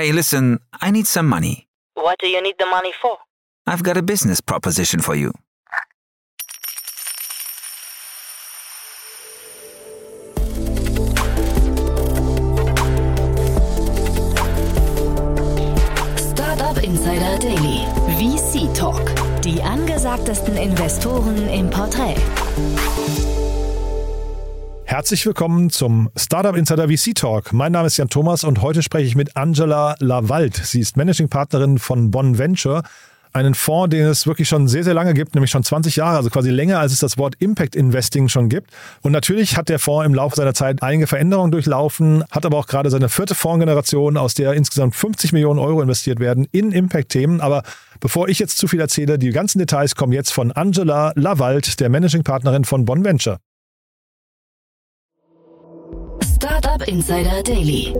Hey, 0.00 0.12
listen, 0.12 0.60
I 0.80 0.90
need 0.90 1.06
some 1.06 1.28
money. 1.28 1.68
What 1.92 2.18
do 2.20 2.26
you 2.26 2.40
need 2.40 2.54
the 2.58 2.64
money 2.64 2.90
for? 3.02 3.18
I've 3.66 3.82
got 3.82 3.98
a 3.98 4.02
business 4.02 4.40
proposition 4.40 5.00
for 5.00 5.14
you. 5.14 5.30
Startup 16.16 16.82
Insider 16.82 17.36
Daily. 17.38 17.84
VC 18.16 18.72
Talk. 18.72 19.04
Die 19.42 19.62
angesagtesten 19.62 20.56
Investoren 20.56 21.46
im 21.50 21.68
Porträt. 21.68 22.16
Herzlich 25.00 25.24
willkommen 25.24 25.70
zum 25.70 26.10
Startup 26.14 26.54
Insider 26.54 26.86
VC 26.90 27.14
Talk. 27.14 27.54
Mein 27.54 27.72
Name 27.72 27.86
ist 27.86 27.96
Jan 27.96 28.10
Thomas 28.10 28.44
und 28.44 28.60
heute 28.60 28.82
spreche 28.82 29.06
ich 29.06 29.16
mit 29.16 29.34
Angela 29.34 29.94
Lawald. 29.98 30.54
Sie 30.56 30.78
ist 30.78 30.98
Managing 30.98 31.30
Partnerin 31.30 31.78
von 31.78 32.10
Bonn 32.10 32.36
Venture, 32.36 32.82
einen 33.32 33.54
Fonds, 33.54 33.88
den 33.88 34.04
es 34.04 34.26
wirklich 34.26 34.46
schon 34.46 34.68
sehr, 34.68 34.84
sehr 34.84 34.92
lange 34.92 35.14
gibt, 35.14 35.34
nämlich 35.34 35.50
schon 35.50 35.64
20 35.64 35.96
Jahre, 35.96 36.18
also 36.18 36.28
quasi 36.28 36.50
länger, 36.50 36.80
als 36.80 36.92
es 36.92 36.98
das 36.98 37.16
Wort 37.16 37.34
Impact 37.38 37.76
Investing 37.76 38.28
schon 38.28 38.50
gibt. 38.50 38.72
Und 39.00 39.12
natürlich 39.12 39.56
hat 39.56 39.70
der 39.70 39.78
Fonds 39.78 40.04
im 40.04 40.12
Laufe 40.12 40.36
seiner 40.36 40.52
Zeit 40.52 40.82
einige 40.82 41.06
Veränderungen 41.06 41.50
durchlaufen, 41.50 42.22
hat 42.30 42.44
aber 42.44 42.58
auch 42.58 42.66
gerade 42.66 42.90
seine 42.90 43.08
vierte 43.08 43.34
Fondsgeneration, 43.34 44.18
aus 44.18 44.34
der 44.34 44.52
insgesamt 44.52 44.94
50 44.94 45.32
Millionen 45.32 45.60
Euro 45.60 45.80
investiert 45.80 46.20
werden 46.20 46.46
in 46.52 46.72
Impact-Themen. 46.72 47.40
Aber 47.40 47.62
bevor 48.00 48.28
ich 48.28 48.38
jetzt 48.38 48.58
zu 48.58 48.68
viel 48.68 48.80
erzähle, 48.80 49.18
die 49.18 49.30
ganzen 49.30 49.60
Details 49.60 49.94
kommen 49.94 50.12
jetzt 50.12 50.30
von 50.30 50.52
Angela 50.52 51.14
Lawald, 51.16 51.80
der 51.80 51.88
Managing 51.88 52.22
Partnerin 52.22 52.66
von 52.66 52.84
Bonn 52.84 53.02
Venture. 53.02 53.38
Startup 56.42 56.88
Insider 56.88 57.42
Daily. 57.42 57.92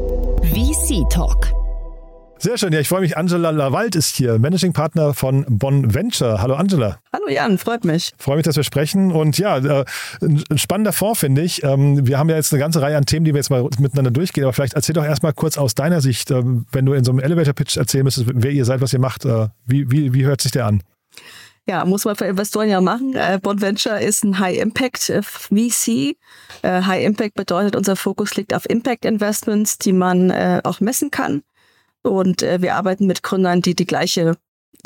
VC 0.45 1.07
Talk. 1.11 1.53
Sehr 2.39 2.57
schön. 2.57 2.73
Ja, 2.73 2.81
ich 2.81 2.89
freue 2.89 3.03
mich. 3.03 3.19
Angela 3.19 3.51
Lawald 3.51 3.95
ist 3.97 4.17
hier, 4.17 4.39
Managing 4.39 4.73
Partner 4.73 5.13
von 5.13 5.45
Bonn 5.47 5.93
Venture. 5.93 6.41
Hallo 6.41 6.55
Angela. 6.55 7.01
Hallo 7.13 7.29
Jan, 7.29 7.59
freut 7.59 7.85
mich. 7.85 8.13
Freue 8.17 8.37
mich, 8.37 8.47
dass 8.47 8.57
wir 8.57 8.63
sprechen. 8.63 9.13
Und 9.13 9.37
ja, 9.37 9.59
äh, 9.59 9.85
ein 10.23 10.57
spannender 10.57 10.95
Fonds, 10.95 11.21
finde 11.21 11.43
ich. 11.43 11.63
Ähm, 11.65 12.07
wir 12.07 12.19
haben 12.19 12.31
ja 12.31 12.37
jetzt 12.37 12.51
eine 12.55 12.61
ganze 12.61 12.81
Reihe 12.81 12.97
an 12.97 13.05
Themen, 13.05 13.27
die 13.27 13.35
wir 13.35 13.41
jetzt 13.41 13.51
mal 13.51 13.69
miteinander 13.79 14.11
durchgehen. 14.11 14.45
Aber 14.45 14.55
vielleicht 14.55 14.73
erzähl 14.73 14.95
doch 14.95 15.05
erstmal 15.05 15.35
kurz 15.35 15.59
aus 15.59 15.75
deiner 15.75 16.01
Sicht, 16.01 16.31
äh, 16.31 16.43
wenn 16.73 16.87
du 16.87 16.95
in 16.95 17.05
so 17.05 17.11
einem 17.11 17.21
Elevator-Pitch 17.21 17.77
erzählen 17.77 18.05
müsstest, 18.05 18.31
wer 18.33 18.53
ihr 18.53 18.65
seid, 18.65 18.81
was 18.81 18.95
ihr 18.95 19.01
macht. 19.01 19.27
Äh, 19.27 19.49
wie, 19.67 19.91
wie, 19.91 20.15
wie 20.15 20.25
hört 20.25 20.41
sich 20.41 20.53
der 20.53 20.65
an? 20.65 20.83
Ja, 21.67 21.85
muss 21.85 22.05
man 22.05 22.17
für 22.17 22.25
Investoren 22.25 22.69
ja 22.69 22.81
machen. 22.81 23.15
Äh, 23.15 23.39
Bond 23.41 23.61
Venture 23.61 24.01
ist 24.01 24.25
ein 24.25 24.39
High-Impact-VC. 24.39 26.17
Äh, 26.63 26.83
High-Impact 26.83 27.35
bedeutet, 27.35 27.77
unser 27.77 27.97
Fokus 27.97 28.35
liegt 28.35 28.55
auf 28.55 28.69
Impact-Investments, 28.69 29.79
die 29.79 29.93
man 29.93 30.31
äh, 30.31 30.61
auch 30.65 30.81
messen 30.81 31.11
kann. 31.11 31.43
Und 32.03 32.43
äh, 32.43 32.63
wir 32.63 32.75
arbeiten 32.75 33.07
mit 33.07 33.23
Gründern, 33.23 33.61
die 33.61 33.75
die 33.75 33.87
gleiche 33.87 34.37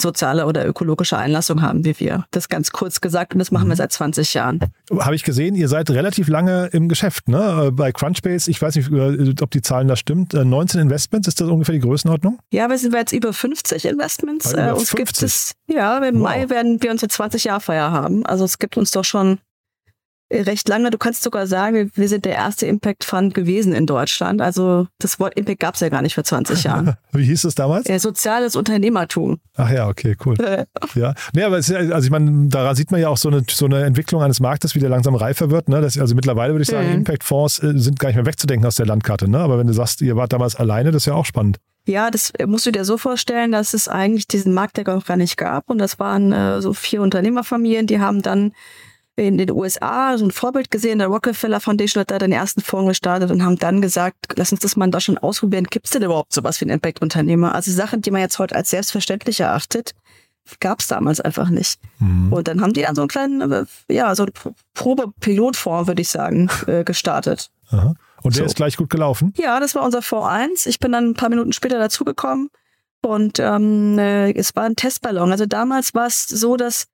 soziale 0.01 0.47
oder 0.47 0.67
ökologische 0.67 1.17
Einlassung 1.17 1.63
haben 1.63 1.85
wie 1.85 1.99
wir. 1.99 2.25
Das 2.31 2.49
ganz 2.49 2.71
kurz 2.71 3.01
gesagt 3.01 3.33
und 3.33 3.39
das 3.39 3.51
machen 3.51 3.69
wir 3.69 3.77
seit 3.77 3.93
20 3.93 4.35
Jahren. 4.35 4.61
Habe 4.99 5.15
ich 5.15 5.25
gesehen, 5.25 5.55
ihr 5.55 5.69
seid 5.69 5.91
relativ 5.91 6.29
lange 6.29 6.67
im 6.73 6.89
Geschäft, 6.89 7.29
ne? 7.29 7.71
Bei 7.73 7.93
Crunchbase, 7.93 8.51
ich 8.51 8.61
weiß 8.61 8.77
nicht, 8.77 9.43
ob 9.43 9.51
die 9.51 9.63
Zahlen 9.63 9.89
da 9.89 9.97
stimmt. 9.97 10.33
19 10.33 10.81
Investments, 10.81 11.29
ist 11.29 11.41
das 11.41 11.49
ungefähr 11.49 11.75
die 11.75 11.81
Größenordnung? 11.81 12.39
Ja, 12.53 12.69
wir 12.69 12.79
sind 12.79 12.95
jetzt 12.95 13.13
über 13.13 13.33
50 13.33 13.85
Investments. 13.85 14.53
Über 14.53 14.75
uns 14.75 14.91
50. 14.91 14.97
gibt 14.97 15.23
es, 15.23 15.53
ja, 15.67 15.99
im 15.99 16.17
wow. 16.17 16.23
Mai 16.23 16.51
werden 16.51 16.83
wir 16.83 16.91
unsere 16.91 17.09
20 17.09 17.45
Jahr 17.45 17.61
Feier 17.61 17.91
haben. 17.91 18.25
Also 18.27 18.45
es 18.45 18.59
gibt 18.59 18.77
uns 18.77 18.91
doch 18.91 19.05
schon 19.05 19.39
recht 20.33 20.69
lange. 20.69 20.91
Du 20.91 20.99
kannst 20.99 21.23
sogar 21.23 21.47
sagen, 21.47 21.91
wir 21.95 22.09
sind 22.09 22.25
der 22.25 22.35
erste 22.35 22.67
Impact 22.67 23.05
Fund 23.05 23.35
gewesen 23.35 23.73
in 23.73 23.87
Deutschland. 23.87 24.41
Also 24.41 24.87
das 24.99 25.21
Wort 25.21 25.35
Impact 25.37 25.61
gab 25.61 25.75
es 25.75 25.81
ja 25.81 25.89
gar 25.89 26.03
nicht 26.03 26.15
vor 26.15 26.25
20 26.25 26.65
Jahren. 26.65 26.95
Wie 27.13 27.25
hieß 27.25 27.45
es 27.45 27.55
damals? 27.55 27.89
Ja, 27.89 27.99
soziales 27.99 28.57
Unternehmertum. 28.57 29.39
Ach 29.57 29.71
ja, 29.71 29.89
okay, 29.89 30.17
cool. 30.25 30.37
ja, 30.95 31.15
nee, 31.35 31.43
aber 31.43 31.59
es, 31.59 31.71
also 31.73 32.05
ich 32.05 32.11
meine, 32.11 32.49
daran 32.49 32.75
sieht 32.75 32.91
man 32.91 33.01
ja 33.01 33.09
auch 33.09 33.17
so 33.17 33.29
eine, 33.29 33.45
so 33.49 33.67
eine 33.67 33.85
Entwicklung 33.85 34.23
eines 34.23 34.41
Marktes, 34.41 34.75
wie 34.75 34.81
der 34.81 34.91
langsam 34.91 35.15
reifer 35.15 35.51
wird. 35.51 35.69
Ne? 35.69 35.81
Das, 35.81 35.99
also 35.99 36.15
mittlerweile 36.15 36.53
würde 36.55 36.63
ich 36.63 36.69
sagen, 36.69 36.89
mhm. 36.89 36.95
Impact 36.95 37.25
Fonds 37.25 37.63
äh, 37.63 37.73
sind 37.77 37.99
gar 37.99 38.09
nicht 38.09 38.17
mehr 38.17 38.27
wegzudenken 38.27 38.67
aus 38.67 38.77
der 38.77 38.87
Landkarte. 38.87 39.29
Ne? 39.29 39.39
Aber 39.39 39.59
wenn 39.59 39.67
du 39.67 39.73
sagst, 39.73 40.01
ihr 40.01 40.17
wart 40.17 40.33
damals 40.33 40.57
alleine, 40.57 40.91
das 40.91 41.03
ist 41.03 41.07
ja 41.07 41.15
auch 41.15 41.27
spannend. 41.27 41.59
Ja, 41.87 42.11
das 42.11 42.33
musst 42.47 42.65
du 42.65 42.73
dir 42.73 42.85
so 42.87 42.97
vorstellen, 42.97 43.53
dass 43.53 43.75
es 43.75 43.89
eigentlich 43.89 44.27
diesen 44.27 44.55
Markt 44.55 44.79
ja 44.79 44.85
gar 44.85 45.17
nicht 45.17 45.37
gab. 45.37 45.69
Und 45.69 45.79
das 45.79 45.99
waren 45.99 46.33
äh, 46.33 46.63
so 46.63 46.73
vier 46.73 47.03
Unternehmerfamilien, 47.03 47.87
die 47.87 48.01
haben 48.01 48.23
dann 48.23 48.53
in 49.17 49.39
den 49.39 49.51
USA 49.51 50.19
so 50.19 50.25
ein 50.25 50.31
Vorbild 50.31 50.71
gesehen. 50.71 50.99
Der 50.99 51.09
Rockefeller 51.09 51.61
Foundation 51.61 52.01
hat 52.01 52.11
da 52.11 52.19
den 52.19 52.33
ersten 52.33 52.61
Fonds 52.61 52.89
gestartet 52.89 53.31
und 53.31 53.45
haben 53.45 53.57
dann 53.59 53.81
gesagt, 53.81 54.17
lass 54.37 54.53
uns 54.53 54.61
das 54.61 54.77
mal 54.77 54.87
in 54.87 54.91
Deutschland 54.91 55.23
ausprobieren. 55.23 55.65
Gibt 55.65 55.87
es 55.87 55.93
denn 55.93 56.03
überhaupt 56.03 56.33
sowas 56.33 56.61
wie 56.61 56.67
ein 56.67 56.71
Impact-Unternehmer? 56.71 57.55
Also 57.55 57.71
Sachen, 57.71 58.03
die 58.03 58.11
man 58.11 58.21
jetzt 58.21 58.39
heute 58.39 58.57
als 58.57 58.71
selbstverständlich 58.71 59.41
erachtet, 59.41 59.95
gab 60.61 60.81
es 60.81 60.89
damals 60.89 61.21
einfach 61.21 61.49
nicht. 61.49 61.81
Mhm. 62.01 62.33
Und 62.33 62.49
dann 62.49 62.61
haben 62.61 62.73
die 62.73 62.83
dann 62.83 62.95
so 62.95 63.03
einen 63.03 63.09
kleinen, 63.09 63.53
äh, 63.53 63.65
ja, 63.89 64.15
so 64.15 64.25
einen 64.25 64.33
Probe-Pilotfonds, 64.75 65.87
würde 65.87 66.03
ich 66.03 66.09
sagen, 66.09 66.51
äh, 66.67 66.85
gestartet. 66.85 67.51
Aha. 67.71 67.95
Und 68.23 68.37
der 68.37 68.43
so. 68.43 68.47
ist 68.47 68.57
gleich 68.57 68.77
gut 68.77 68.91
gelaufen? 68.91 69.33
Ja, 69.37 69.61
das 69.61 69.75
war 69.75 69.83
unser 69.85 70.03
Fonds 70.03 70.29
1. 70.29 70.67
Ich 70.67 70.81
bin 70.81 70.93
dann 70.93 71.11
ein 71.11 71.15
paar 71.15 71.29
Minuten 71.29 71.53
später 71.53 71.79
dazugekommen. 71.79 72.49
Und 73.03 73.39
ähm, 73.39 73.99
äh, 73.99 74.33
es 74.33 74.57
war 74.57 74.65
ein 74.65 74.77
Testballon. 74.77 75.31
Also 75.31 75.45
damals 75.45 75.95
war 75.95 76.07
es 76.07 76.27
so, 76.27 76.57
dass 76.57 76.87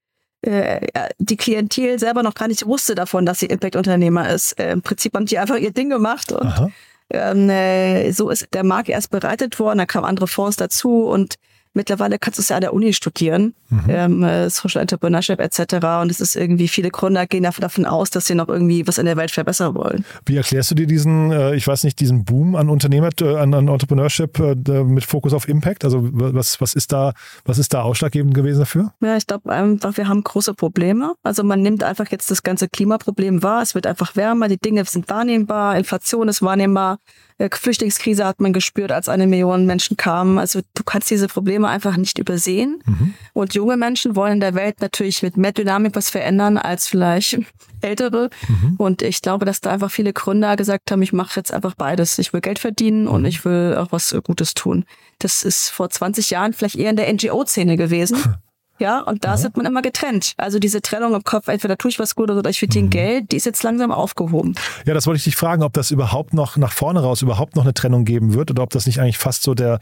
äh, 0.42 0.80
die 1.18 1.36
Klientel 1.36 1.98
selber 1.98 2.22
noch 2.22 2.34
gar 2.34 2.48
nicht 2.48 2.66
wusste 2.66 2.94
davon, 2.94 3.26
dass 3.26 3.40
sie 3.40 3.46
Impact-Unternehmer 3.46 4.30
ist. 4.30 4.58
Äh, 4.58 4.72
Im 4.72 4.82
Prinzip 4.82 5.14
haben 5.14 5.26
die 5.26 5.38
einfach 5.38 5.56
ihr 5.56 5.72
Ding 5.72 5.90
gemacht 5.90 6.32
und 6.32 6.72
ähm, 7.10 7.50
äh, 7.50 8.12
so 8.12 8.30
ist 8.30 8.48
der 8.52 8.64
Markt 8.64 8.88
erst 8.88 9.10
bereitet 9.10 9.58
worden, 9.58 9.78
da 9.78 9.86
kamen 9.86 10.06
andere 10.06 10.28
Fonds 10.28 10.56
dazu 10.56 11.04
und 11.04 11.36
Mittlerweile 11.72 12.18
kannst 12.18 12.38
du 12.38 12.42
es 12.42 12.48
ja 12.48 12.56
an 12.56 12.62
der 12.62 12.74
Uni 12.74 12.92
studieren, 12.92 13.54
mhm. 13.68 13.84
ähm, 13.88 14.22
äh, 14.24 14.50
Social 14.50 14.82
Entrepreneurship 14.82 15.38
etc. 15.38 15.74
Und 16.02 16.10
es 16.10 16.20
ist 16.20 16.34
irgendwie, 16.34 16.66
viele 16.66 16.90
Gründer 16.90 17.26
gehen 17.26 17.44
davon 17.44 17.86
aus, 17.86 18.10
dass 18.10 18.26
sie 18.26 18.34
noch 18.34 18.48
irgendwie 18.48 18.86
was 18.88 18.98
in 18.98 19.06
der 19.06 19.16
Welt 19.16 19.30
verbessern 19.30 19.74
wollen. 19.76 20.04
Wie 20.26 20.36
erklärst 20.36 20.72
du 20.72 20.74
dir 20.74 20.88
diesen, 20.88 21.30
äh, 21.30 21.54
ich 21.54 21.66
weiß 21.66 21.84
nicht, 21.84 22.00
diesen 22.00 22.24
Boom 22.24 22.56
an 22.56 22.68
Unternehmer, 22.68 23.10
äh, 23.20 23.36
an, 23.36 23.54
an 23.54 23.68
Entrepreneurship 23.68 24.38
mit 24.40 25.04
Fokus 25.04 25.32
auf 25.32 25.48
Impact? 25.48 25.84
Also 25.84 26.00
was, 26.02 26.60
was 26.60 26.74
ist 26.74 26.92
da, 26.92 27.12
was 27.44 27.58
ist 27.58 27.72
da 27.72 27.82
ausschlaggebend 27.82 28.34
gewesen 28.34 28.60
dafür? 28.60 28.92
Ja, 29.00 29.16
ich 29.16 29.26
glaube 29.26 29.50
einfach, 29.52 29.96
wir 29.96 30.08
haben 30.08 30.24
große 30.24 30.54
Probleme. 30.54 31.14
Also 31.22 31.44
man 31.44 31.62
nimmt 31.62 31.84
einfach 31.84 32.10
jetzt 32.10 32.30
das 32.30 32.42
ganze 32.42 32.68
Klimaproblem 32.68 33.42
wahr. 33.42 33.62
Es 33.62 33.74
wird 33.74 33.86
einfach 33.86 34.16
wärmer, 34.16 34.48
die 34.48 34.58
Dinge 34.58 34.84
sind 34.84 35.08
wahrnehmbar, 35.08 35.76
Inflation 35.76 36.28
ist 36.28 36.42
wahrnehmbar. 36.42 36.98
Äh, 37.40 37.48
Flüchtlingskrise 37.52 38.26
hat 38.26 38.40
man 38.40 38.52
gespürt, 38.52 38.92
als 38.92 39.08
eine 39.08 39.26
Million 39.26 39.66
Menschen 39.66 39.96
kamen. 39.96 40.38
Also 40.38 40.60
du 40.74 40.84
kannst 40.84 41.10
diese 41.10 41.26
Probleme 41.26 41.59
einfach 41.68 41.96
nicht 41.96 42.18
übersehen. 42.18 42.82
Mhm. 42.86 43.14
Und 43.32 43.54
junge 43.54 43.76
Menschen 43.76 44.16
wollen 44.16 44.34
in 44.34 44.40
der 44.40 44.54
Welt 44.54 44.80
natürlich 44.80 45.22
mit 45.22 45.36
mehr 45.36 45.52
Dynamik 45.52 45.94
was 45.94 46.10
verändern 46.10 46.58
als 46.58 46.86
vielleicht 46.86 47.38
ältere. 47.80 48.30
Mhm. 48.48 48.74
Und 48.76 49.02
ich 49.02 49.22
glaube, 49.22 49.44
dass 49.44 49.60
da 49.60 49.70
einfach 49.70 49.90
viele 49.90 50.12
Gründer 50.12 50.56
gesagt 50.56 50.90
haben, 50.90 51.02
ich 51.02 51.12
mache 51.12 51.38
jetzt 51.38 51.52
einfach 51.52 51.74
beides. 51.74 52.18
Ich 52.18 52.32
will 52.32 52.40
Geld 52.40 52.58
verdienen 52.58 53.02
mhm. 53.02 53.10
und 53.10 53.24
ich 53.24 53.44
will 53.44 53.76
auch 53.76 53.92
was 53.92 54.14
Gutes 54.24 54.54
tun. 54.54 54.84
Das 55.18 55.42
ist 55.42 55.68
vor 55.68 55.90
20 55.90 56.30
Jahren 56.30 56.52
vielleicht 56.52 56.76
eher 56.76 56.90
in 56.90 56.96
der 56.96 57.12
NGO-Szene 57.12 57.76
gewesen. 57.76 58.18
Ja, 58.80 59.00
und 59.00 59.24
da 59.24 59.36
ja. 59.36 59.48
man 59.54 59.66
immer 59.66 59.82
getrennt. 59.82 60.32
Also 60.38 60.58
diese 60.58 60.80
Trennung 60.80 61.14
im 61.14 61.22
Kopf, 61.22 61.48
entweder 61.48 61.76
tue 61.76 61.90
ich 61.90 61.98
was 61.98 62.14
Gutes 62.14 62.36
oder 62.36 62.48
ich 62.48 62.58
verdiene 62.58 62.86
mhm. 62.86 62.90
Geld, 62.90 63.32
die 63.32 63.36
ist 63.36 63.44
jetzt 63.44 63.62
langsam 63.62 63.92
aufgehoben. 63.92 64.54
Ja, 64.86 64.94
das 64.94 65.06
wollte 65.06 65.18
ich 65.18 65.24
dich 65.24 65.36
fragen, 65.36 65.62
ob 65.62 65.74
das 65.74 65.90
überhaupt 65.90 66.32
noch 66.32 66.56
nach 66.56 66.72
vorne 66.72 67.00
raus 67.00 67.20
überhaupt 67.20 67.56
noch 67.56 67.64
eine 67.64 67.74
Trennung 67.74 68.06
geben 68.06 68.32
wird 68.32 68.50
oder 68.50 68.62
ob 68.62 68.70
das 68.70 68.86
nicht 68.86 68.98
eigentlich 68.98 69.18
fast 69.18 69.42
so 69.42 69.54
der, 69.54 69.80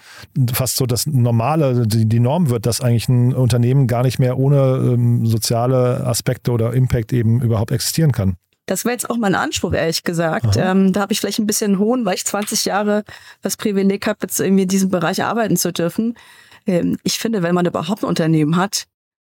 fast 0.53 0.77
so 0.77 0.87
das 0.87 1.07
Normale, 1.07 1.87
die, 1.87 2.07
die 2.07 2.21
Norm 2.21 2.51
wird, 2.51 2.67
dass 2.67 2.81
eigentlich 2.81 3.09
ein 3.09 3.33
Unternehmen 3.35 3.87
gar 3.87 4.03
nicht 4.03 4.19
mehr 4.19 4.37
ohne 4.37 4.57
ähm, 4.57 5.27
soziale 5.27 6.05
Aspekte 6.05 6.51
oder 6.51 6.73
Impact 6.75 7.13
eben 7.13 7.41
überhaupt 7.41 7.71
existieren 7.71 8.11
kann. 8.11 8.37
Das 8.67 8.85
wäre 8.85 8.93
jetzt 8.93 9.09
auch 9.09 9.17
mein 9.17 9.35
Anspruch, 9.35 9.73
ehrlich 9.73 10.05
gesagt. 10.05 10.57
Ähm, 10.59 10.93
da 10.93 11.01
habe 11.01 11.13
ich 11.13 11.21
vielleicht 11.21 11.39
ein 11.39 11.47
bisschen 11.47 11.79
hohen, 11.79 12.05
weil 12.05 12.17
ich 12.17 12.27
20 12.27 12.67
Jahre 12.67 13.05
das 13.41 13.57
Privileg 13.57 14.07
habe, 14.07 14.19
jetzt 14.23 14.41
irgendwie 14.41 14.65
in 14.65 14.69
diesem 14.69 14.91
Bereich 14.91 15.25
arbeiten 15.25 15.57
zu 15.57 15.73
dürfen. 15.73 16.17
Ähm, 16.69 16.99
ich 17.03 17.19
finde, 17.19 17.43
wenn 17.43 17.55
man 17.55 17.67
überhaupt 17.67 18.05
ein 18.05 18.09
Unternehmen 18.09 18.57
hat, 18.57 18.85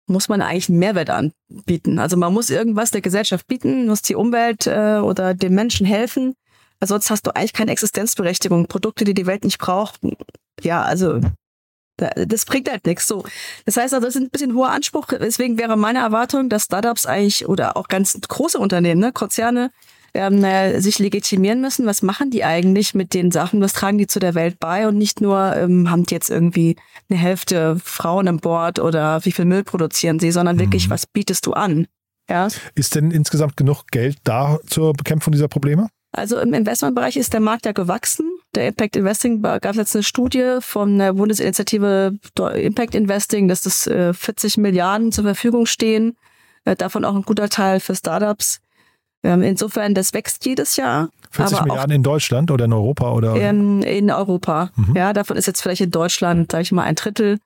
muss 0.07 0.29
man 0.29 0.43
eigentlich 0.43 0.69
einen 0.69 0.79
Mehrwert 0.79 1.11
anbieten. 1.11 1.99
Also 1.99 2.17
man 2.17 2.33
muss 2.33 2.51
irgendwas 2.51 2.91
der 2.91 3.01
Gesellschaft 3.01 3.47
bieten, 3.47 3.87
muss 3.87 4.03
die 4.03 4.15
Umwelt 4.15 4.67
äh, 4.67 4.99
oder 4.99 5.35
den 5.35 5.55
Menschen 5.55 5.87
helfen. 5.87 6.35
Also 6.81 6.95
sonst 6.95 7.11
hast 7.11 7.27
du 7.27 7.35
eigentlich 7.35 7.53
keine 7.53 7.73
Existenzberechtigung. 7.73 8.67
Produkte, 8.67 9.05
die 9.05 9.15
die 9.15 9.27
Welt 9.27 9.45
nicht 9.45 9.59
braucht. 9.59 10.01
Ja, 10.63 10.83
also 10.83 11.21
das 11.97 12.47
bringt 12.47 12.71
halt 12.71 12.87
nichts. 12.87 13.07
So, 13.07 13.25
das 13.67 13.77
heißt 13.77 13.93
also, 13.95 14.07
das 14.07 14.17
ist 14.17 14.23
ein 14.23 14.31
bisschen 14.31 14.55
hoher 14.55 14.71
Anspruch. 14.71 15.07
Deswegen 15.09 15.59
wäre 15.59 15.77
meine 15.77 15.99
Erwartung, 15.99 16.49
dass 16.49 16.65
Startups 16.65 17.07
eigentlich 17.07 17.47
oder 17.47 17.77
auch 17.77 17.89
ganz 17.89 18.19
große 18.21 18.59
Unternehmen, 18.59 19.01
ne, 19.01 19.13
Konzerne, 19.13 19.71
ähm, 20.15 20.43
äh, 20.45 20.81
sich 20.81 20.99
legitimieren 20.99 21.61
müssen. 21.61 21.87
Was 21.87 22.03
machen 22.03 22.31
die 22.31 22.45
eigentlich 22.45 22.95
mit 22.95 23.15
den 23.15 23.31
Sachen? 23.31 23.61
Was 23.61 23.73
tragen 23.73 23.99
die 23.99 24.07
zu 24.07 24.21
der 24.21 24.35
Welt 24.35 24.59
bei? 24.59 24.89
Und 24.89 24.99
nicht 24.99 25.21
nur 25.21 25.57
ähm, 25.57 25.91
haben 25.91 26.05
die 26.05 26.15
jetzt 26.15 26.31
irgendwie 26.31 26.77
eine 27.09 27.19
Hälfte 27.19 27.77
Frauen 27.83 28.27
im 28.27 28.39
Board 28.39 28.79
oder 28.79 29.25
wie 29.25 29.33
viel 29.33 29.45
Müll 29.45 29.65
produzieren 29.65 30.19
sie, 30.19 30.31
sondern 30.31 30.57
mhm. 30.57 30.61
wirklich, 30.61 30.91
was 30.91 31.07
bietest 31.07 31.47
du 31.47 31.53
an? 31.53 31.87
Ja. 32.29 32.49
Ist 32.75 32.95
denn 32.95 33.11
insgesamt 33.11 33.57
genug 33.57 33.87
Geld 33.91 34.19
da 34.25 34.59
zur 34.67 34.93
Bekämpfung 34.93 35.33
dieser 35.33 35.49
Probleme? 35.49 35.89
Also 36.13 36.39
im 36.39 36.55
Investmentbereich 36.55 37.17
ist 37.17 37.33
der 37.33 37.41
Markt 37.41 37.67
ja 37.67 37.73
gewachsen. 37.73 38.31
der 38.55 38.69
Impact 38.69 38.97
Investing, 38.97 39.43
gab 39.43 39.65
es 39.65 39.77
jetzt 39.77 39.95
eine 39.95 40.03
Studie 40.03 40.59
von 40.61 40.99
der 40.99 41.13
Bundesinitiative 41.13 42.19
Impact 42.55 42.97
Investing, 42.97 43.47
dass 43.47 43.63
das 43.63 43.85
40 43.85 44.57
äh, 44.57 44.61
Milliarden 44.61 45.13
zur 45.13 45.25
Verfügung 45.25 45.67
stehen, 45.67 46.17
äh, 46.65 46.75
davon 46.75 47.05
auch 47.05 47.15
ein 47.15 47.23
guter 47.23 47.49
Teil 47.49 47.79
für 47.79 47.95
Startups. 47.95 48.61
Ähm, 49.23 49.43
insofern, 49.43 49.95
das 49.95 50.15
wächst 50.15 50.45
jedes 50.47 50.77
Jahr. 50.77 51.11
40 51.31 51.63
Milliarden 51.65 51.97
in 51.97 52.03
Deutschland 52.03 52.51
oder 52.51 52.65
in 52.65 52.73
Europa? 52.73 53.13
Oder? 53.13 53.37
In, 53.37 53.83
in 53.83 54.11
Europa. 54.11 54.71
Mhm. 54.77 54.97
Ja, 54.97 55.13
davon 55.13 55.37
ist 55.37 55.47
jetzt 55.47 55.61
vielleicht 55.63 55.83
in 55.83 55.91
Deutschland, 55.91 56.51
sage 56.51 56.63
ich 56.63 56.73
mal, 56.73 56.85
ein 56.85 56.95
Drittel 56.95 57.39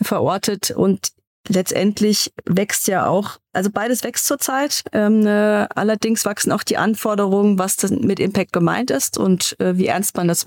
verortet. 0.00 0.70
Und 0.70 1.12
letztendlich 1.48 2.32
wächst 2.44 2.88
ja 2.88 3.06
auch, 3.06 3.38
also 3.52 3.70
beides 3.70 4.04
wächst 4.04 4.26
zurzeit. 4.26 4.84
Ähm, 4.92 5.26
äh, 5.26 5.66
allerdings 5.74 6.24
wachsen 6.24 6.52
auch 6.52 6.62
die 6.62 6.76
Anforderungen, 6.76 7.58
was 7.58 7.82
mit 7.90 8.20
Impact 8.20 8.52
gemeint 8.52 8.90
ist 8.90 9.18
und 9.18 9.58
äh, 9.60 9.76
wie 9.76 9.86
ernst 9.86 10.16
man 10.16 10.28
das 10.28 10.46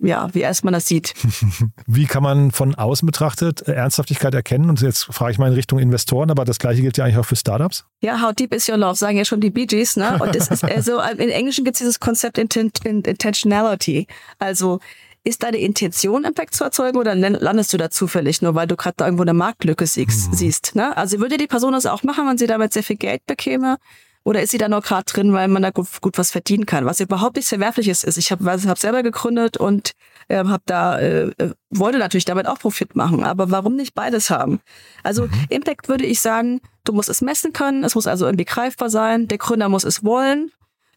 ja, 0.00 0.28
wie 0.32 0.40
erst 0.40 0.64
man 0.64 0.72
das 0.72 0.86
sieht. 0.86 1.14
Wie 1.86 2.06
kann 2.06 2.22
man 2.22 2.50
von 2.50 2.74
außen 2.74 3.04
betrachtet 3.04 3.66
äh, 3.68 3.72
Ernsthaftigkeit 3.72 4.34
erkennen? 4.34 4.68
Und 4.70 4.80
jetzt 4.80 5.04
frage 5.04 5.32
ich 5.32 5.38
mal 5.38 5.48
in 5.48 5.54
Richtung 5.54 5.78
Investoren, 5.78 6.30
aber 6.30 6.44
das 6.44 6.58
gleiche 6.58 6.82
gilt 6.82 6.96
ja 6.96 7.04
eigentlich 7.04 7.18
auch 7.18 7.26
für 7.26 7.36
Startups. 7.36 7.84
Ja, 8.00 8.20
how 8.20 8.32
deep 8.32 8.54
is 8.54 8.68
your 8.68 8.76
love, 8.76 8.94
sagen 8.94 9.16
ja 9.18 9.24
schon 9.24 9.40
die 9.40 9.50
Bee 9.50 9.66
Gees, 9.66 9.96
ne? 9.96 10.18
Und 10.20 10.34
das 10.34 10.48
ist 10.48 10.64
also, 10.64 11.00
im 11.00 11.18
Englischen 11.28 11.64
gibt 11.64 11.76
es 11.76 11.78
dieses 11.78 12.00
Konzept 12.00 12.38
Intentionality. 12.38 14.06
Also 14.38 14.80
ist 15.24 15.42
deine 15.42 15.56
Intention, 15.56 16.24
Impact 16.24 16.54
zu 16.54 16.64
erzeugen 16.64 16.98
oder 16.98 17.14
landest 17.14 17.72
du 17.72 17.78
da 17.78 17.90
zufällig, 17.90 18.42
nur 18.42 18.54
weil 18.54 18.66
du 18.66 18.76
gerade 18.76 18.94
da 18.98 19.06
irgendwo 19.06 19.22
eine 19.22 19.32
Marktlücke 19.32 19.86
siehst? 19.86 20.30
Mhm. 20.30 20.34
siehst 20.34 20.74
ne? 20.74 20.96
Also 20.96 21.18
würde 21.18 21.38
die 21.38 21.46
Person 21.46 21.72
das 21.72 21.86
auch 21.86 22.02
machen, 22.02 22.26
wenn 22.28 22.38
sie 22.38 22.46
damit 22.46 22.72
sehr 22.72 22.82
viel 22.82 22.96
Geld 22.96 23.24
bekäme? 23.26 23.78
Oder 24.24 24.42
ist 24.42 24.50
sie 24.50 24.58
da 24.58 24.68
nur 24.68 24.80
gerade 24.80 25.04
drin, 25.04 25.32
weil 25.34 25.48
man 25.48 25.62
da 25.62 25.70
gut, 25.70 26.00
gut, 26.00 26.16
was 26.16 26.30
verdienen 26.30 26.64
kann? 26.64 26.86
Was 26.86 27.00
überhaupt 27.00 27.36
nicht 27.36 27.48
verwerfliches 27.48 28.04
ist. 28.04 28.16
Ich 28.16 28.32
habe 28.32 28.50
hab 28.50 28.78
selber 28.78 29.02
gegründet 29.02 29.58
und 29.58 29.92
äh, 30.28 30.36
habe 30.36 30.62
da 30.64 30.98
äh, 30.98 31.30
äh, 31.36 31.52
wollte 31.70 31.98
natürlich 31.98 32.24
damit 32.24 32.46
auch 32.46 32.58
Profit 32.58 32.96
machen. 32.96 33.22
Aber 33.22 33.50
warum 33.50 33.76
nicht 33.76 33.94
beides 33.94 34.30
haben? 34.30 34.60
Also 35.02 35.24
mhm. 35.24 35.46
Impact 35.50 35.88
würde 35.88 36.06
ich 36.06 36.20
sagen, 36.20 36.60
du 36.84 36.94
musst 36.94 37.10
es 37.10 37.20
messen 37.20 37.52
können. 37.52 37.84
Es 37.84 37.94
muss 37.94 38.06
also 38.06 38.24
irgendwie 38.24 38.46
greifbar 38.46 38.88
sein. 38.88 39.28
Der 39.28 39.38
Gründer 39.38 39.68
muss 39.68 39.84
es 39.84 40.02
wollen 40.02 40.50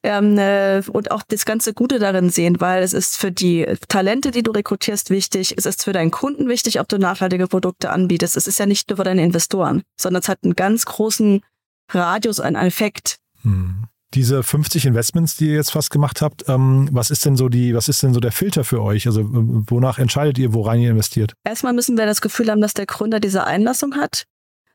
ähm, 0.04 0.38
äh, 0.38 0.82
und 0.92 1.12
auch 1.12 1.24
das 1.28 1.46
ganze 1.46 1.74
Gute 1.74 2.00
darin 2.00 2.30
sehen, 2.30 2.62
weil 2.62 2.84
es 2.84 2.94
ist 2.94 3.18
für 3.18 3.32
die 3.32 3.66
Talente, 3.90 4.32
die 4.32 4.44
du 4.44 4.52
rekrutierst, 4.52 5.10
wichtig. 5.10 5.54
Es 5.58 5.66
ist 5.66 5.84
für 5.84 5.92
deinen 5.92 6.12
Kunden 6.12 6.48
wichtig, 6.48 6.80
ob 6.80 6.88
du 6.88 6.98
nachhaltige 6.98 7.48
Produkte 7.48 7.90
anbietest. 7.90 8.38
Es 8.38 8.48
ist 8.48 8.60
ja 8.60 8.66
nicht 8.66 8.90
nur 8.90 8.98
für 8.98 9.04
deine 9.04 9.24
Investoren, 9.24 9.84
sondern 10.00 10.22
es 10.22 10.30
hat 10.30 10.40
einen 10.44 10.56
ganz 10.56 10.86
großen 10.86 11.42
Radius, 11.90 12.40
einen 12.40 12.56
Effekt. 12.56 13.18
Hm. 13.42 13.86
Diese 14.14 14.42
50 14.42 14.86
Investments, 14.86 15.36
die 15.36 15.50
ihr 15.50 15.56
jetzt 15.56 15.72
fast 15.72 15.92
gemacht 15.92 16.22
habt, 16.22 16.48
ähm, 16.48 16.88
was 16.92 17.12
ist 17.12 17.26
denn 17.26 17.36
so 17.36 17.50
die, 17.50 17.76
was 17.76 17.90
ist 17.90 18.02
denn 18.04 18.14
so 18.14 18.22
der 18.22 18.32
Filter 18.32 18.64
für 18.64 18.82
euch? 18.82 19.06
Also 19.06 19.22
wonach 19.24 20.00
entscheidet 20.00 20.38
ihr, 20.38 20.54
worein 20.54 20.80
ihr 20.80 20.92
investiert? 20.92 21.34
Erstmal 21.44 21.74
müssen 21.74 21.98
wir 21.98 22.06
das 22.06 22.22
Gefühl 22.22 22.50
haben, 22.50 22.62
dass 22.62 22.74
der 22.74 22.86
Gründer 22.86 23.20
diese 23.20 23.44
Einlassung 23.44 23.96
hat. 23.96 24.24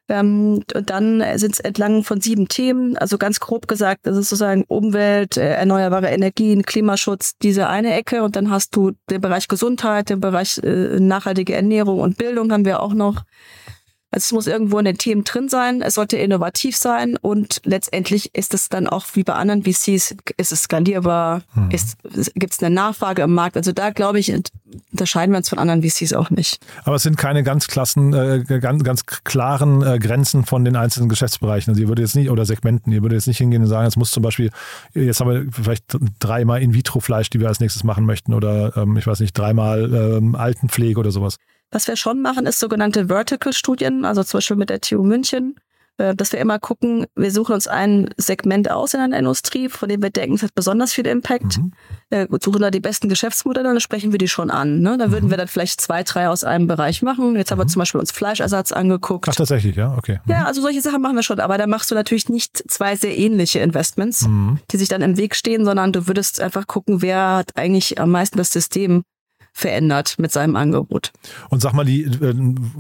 Ähm, 0.08 0.62
und 0.74 0.90
dann 0.90 1.22
sind 1.38 1.54
es 1.54 1.60
entlang 1.60 2.04
von 2.04 2.20
sieben 2.20 2.48
Themen, 2.48 2.96
also 2.98 3.18
ganz 3.18 3.40
grob 3.40 3.68
gesagt, 3.68 4.00
das 4.02 4.16
ist 4.16 4.28
sozusagen 4.28 4.64
Umwelt, 4.64 5.36
äh, 5.36 5.54
erneuerbare 5.54 6.08
Energien, 6.08 6.64
Klimaschutz, 6.64 7.32
diese 7.40 7.68
eine 7.68 7.94
Ecke 7.94 8.22
und 8.24 8.36
dann 8.36 8.50
hast 8.50 8.74
du 8.74 8.92
den 9.08 9.20
Bereich 9.20 9.48
Gesundheit, 9.48 10.10
den 10.10 10.20
Bereich 10.20 10.58
äh, 10.58 10.98
nachhaltige 11.00 11.54
Ernährung 11.54 12.00
und 12.00 12.18
Bildung 12.18 12.52
haben 12.52 12.64
wir 12.64 12.80
auch 12.80 12.94
noch. 12.94 13.22
Also 14.12 14.26
es 14.26 14.32
muss 14.32 14.46
irgendwo 14.46 14.78
in 14.78 14.84
den 14.84 14.98
Themen 14.98 15.24
drin 15.24 15.48
sein, 15.48 15.80
es 15.80 15.94
sollte 15.94 16.18
innovativ 16.18 16.76
sein 16.76 17.16
und 17.16 17.62
letztendlich 17.64 18.34
ist 18.34 18.52
es 18.52 18.68
dann 18.68 18.86
auch 18.86 19.06
wie 19.14 19.24
bei 19.24 19.32
anderen 19.32 19.62
VCs, 19.62 20.14
ist 20.36 20.52
es 20.52 20.64
skalierbar, 20.64 21.40
mhm. 21.54 21.70
gibt 22.34 22.52
es 22.52 22.62
eine 22.62 22.74
Nachfrage 22.74 23.22
im 23.22 23.32
Markt. 23.32 23.56
Also 23.56 23.72
da 23.72 23.88
glaube 23.88 24.18
ich, 24.18 24.30
unterscheiden 24.92 25.32
wir 25.32 25.38
uns 25.38 25.48
von 25.48 25.58
anderen 25.58 25.82
VCs 25.82 26.12
auch 26.12 26.28
nicht. 26.28 26.60
Aber 26.84 26.96
es 26.96 27.02
sind 27.04 27.16
keine 27.16 27.42
ganz 27.42 27.68
klassen, 27.68 28.12
äh, 28.12 28.44
ganz, 28.44 28.84
ganz 28.84 29.06
klaren 29.06 29.82
äh, 29.82 29.98
Grenzen 29.98 30.44
von 30.44 30.66
den 30.66 30.76
einzelnen 30.76 31.08
Geschäftsbereichen. 31.08 31.70
Also 31.70 31.80
ihr 31.80 31.88
würdet 31.88 32.04
jetzt 32.04 32.14
nicht, 32.14 32.30
oder 32.30 32.44
Segmenten, 32.44 32.92
ihr 32.92 33.00
würdet 33.00 33.16
jetzt 33.16 33.28
nicht 33.28 33.38
hingehen 33.38 33.62
und 33.62 33.68
sagen, 33.68 33.86
es 33.86 33.96
muss 33.96 34.10
zum 34.10 34.22
Beispiel, 34.22 34.50
jetzt 34.92 35.20
haben 35.20 35.30
wir 35.30 35.46
vielleicht 35.50 35.84
dreimal 36.20 36.60
In-vitro-Fleisch, 36.60 37.30
die 37.30 37.40
wir 37.40 37.48
als 37.48 37.60
nächstes 37.60 37.82
machen 37.82 38.04
möchten, 38.04 38.34
oder 38.34 38.76
ähm, 38.76 38.98
ich 38.98 39.06
weiß 39.06 39.20
nicht, 39.20 39.32
dreimal 39.32 40.18
ähm, 40.18 40.34
Altenpflege 40.34 41.00
oder 41.00 41.10
sowas. 41.10 41.38
Was 41.72 41.88
wir 41.88 41.96
schon 41.96 42.20
machen, 42.20 42.46
ist 42.46 42.60
sogenannte 42.60 43.08
Vertical-Studien, 43.08 44.04
also 44.04 44.22
zum 44.22 44.38
Beispiel 44.38 44.56
mit 44.56 44.70
der 44.70 44.80
TU 44.80 45.02
München, 45.02 45.56
äh, 45.98 46.14
dass 46.14 46.32
wir 46.32 46.38
immer 46.38 46.58
gucken, 46.58 47.06
wir 47.14 47.30
suchen 47.30 47.54
uns 47.54 47.66
ein 47.66 48.10
Segment 48.16 48.70
aus 48.70 48.94
in 48.94 49.00
einer 49.00 49.18
Industrie, 49.18 49.68
von 49.68 49.88
dem 49.88 50.02
wir 50.02 50.10
denken, 50.10 50.34
es 50.34 50.42
hat 50.42 50.54
besonders 50.54 50.92
viel 50.92 51.06
Impact, 51.06 51.58
mhm. 51.58 51.72
Äh, 52.10 52.26
suchen 52.42 52.60
da 52.60 52.70
die 52.70 52.80
besten 52.80 53.08
Geschäftsmodelle, 53.08 53.68
dann 53.68 53.80
sprechen 53.80 54.12
wir 54.12 54.18
die 54.18 54.28
schon 54.28 54.50
an. 54.50 54.80
Ne? 54.80 54.98
Da 54.98 55.10
würden 55.10 55.26
mhm. 55.26 55.30
wir 55.30 55.38
dann 55.38 55.48
vielleicht 55.48 55.80
zwei, 55.80 56.02
drei 56.02 56.28
aus 56.28 56.44
einem 56.44 56.66
Bereich 56.66 57.00
machen. 57.00 57.36
Jetzt 57.36 57.50
haben 57.50 57.58
wir 57.58 57.64
mhm. 57.64 57.70
zum 57.70 57.80
Beispiel 57.80 58.00
uns 58.00 58.12
Fleischersatz 58.12 58.72
angeguckt. 58.72 59.26
Ach, 59.30 59.34
tatsächlich, 59.34 59.76
ja, 59.76 59.94
okay. 59.96 60.20
Mhm. 60.26 60.30
Ja, 60.30 60.44
also 60.44 60.60
solche 60.60 60.82
Sachen 60.82 61.00
machen 61.00 61.16
wir 61.16 61.22
schon, 61.22 61.40
aber 61.40 61.56
da 61.56 61.66
machst 61.66 61.90
du 61.90 61.94
natürlich 61.94 62.28
nicht 62.28 62.62
zwei 62.70 62.96
sehr 62.96 63.16
ähnliche 63.16 63.60
Investments, 63.60 64.26
mhm. 64.28 64.58
die 64.70 64.76
sich 64.76 64.88
dann 64.88 65.00
im 65.00 65.16
Weg 65.16 65.34
stehen, 65.34 65.64
sondern 65.64 65.92
du 65.92 66.06
würdest 66.06 66.40
einfach 66.40 66.66
gucken, 66.66 67.00
wer 67.00 67.36
hat 67.36 67.56
eigentlich 67.56 67.98
am 67.98 68.10
meisten 68.10 68.36
das 68.36 68.52
System 68.52 69.04
verändert 69.52 70.14
mit 70.18 70.32
seinem 70.32 70.56
Angebot. 70.56 71.12
Und 71.50 71.60
sag 71.60 71.72
mal, 71.74 71.84
die, 71.84 72.04
äh, 72.04 72.34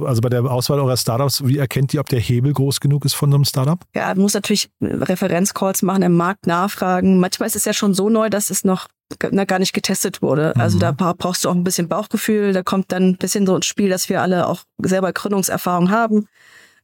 also 0.04 0.20
bei 0.20 0.28
der 0.28 0.44
Auswahl 0.44 0.80
eurer 0.80 0.96
Startups, 0.96 1.46
wie 1.46 1.58
erkennt 1.58 1.92
ihr, 1.94 2.00
ob 2.00 2.08
der 2.08 2.20
Hebel 2.20 2.52
groß 2.52 2.80
genug 2.80 3.04
ist 3.04 3.14
von 3.14 3.30
so 3.30 3.36
einem 3.36 3.44
Startup? 3.44 3.78
Ja, 3.94 4.08
man 4.08 4.18
muss 4.22 4.34
natürlich 4.34 4.70
Referenzcalls 4.80 5.82
machen, 5.82 6.02
im 6.02 6.16
Markt 6.16 6.46
nachfragen. 6.46 7.20
Manchmal 7.20 7.46
ist 7.46 7.56
es 7.56 7.64
ja 7.64 7.72
schon 7.72 7.94
so 7.94 8.08
neu, 8.08 8.30
dass 8.30 8.50
es 8.50 8.64
noch 8.64 8.88
gar 9.18 9.58
nicht 9.58 9.74
getestet 9.74 10.22
wurde. 10.22 10.56
Also 10.56 10.76
mhm. 10.76 10.80
da 10.80 10.92
brauchst 10.92 11.44
du 11.44 11.50
auch 11.50 11.54
ein 11.54 11.64
bisschen 11.64 11.88
Bauchgefühl. 11.88 12.52
Da 12.52 12.62
kommt 12.62 12.92
dann 12.92 13.10
ein 13.10 13.16
bisschen 13.18 13.46
so 13.46 13.54
ins 13.54 13.66
Spiel, 13.66 13.90
dass 13.90 14.08
wir 14.08 14.22
alle 14.22 14.46
auch 14.46 14.62
selber 14.78 15.12
Gründungserfahrung 15.12 15.90
haben 15.90 16.28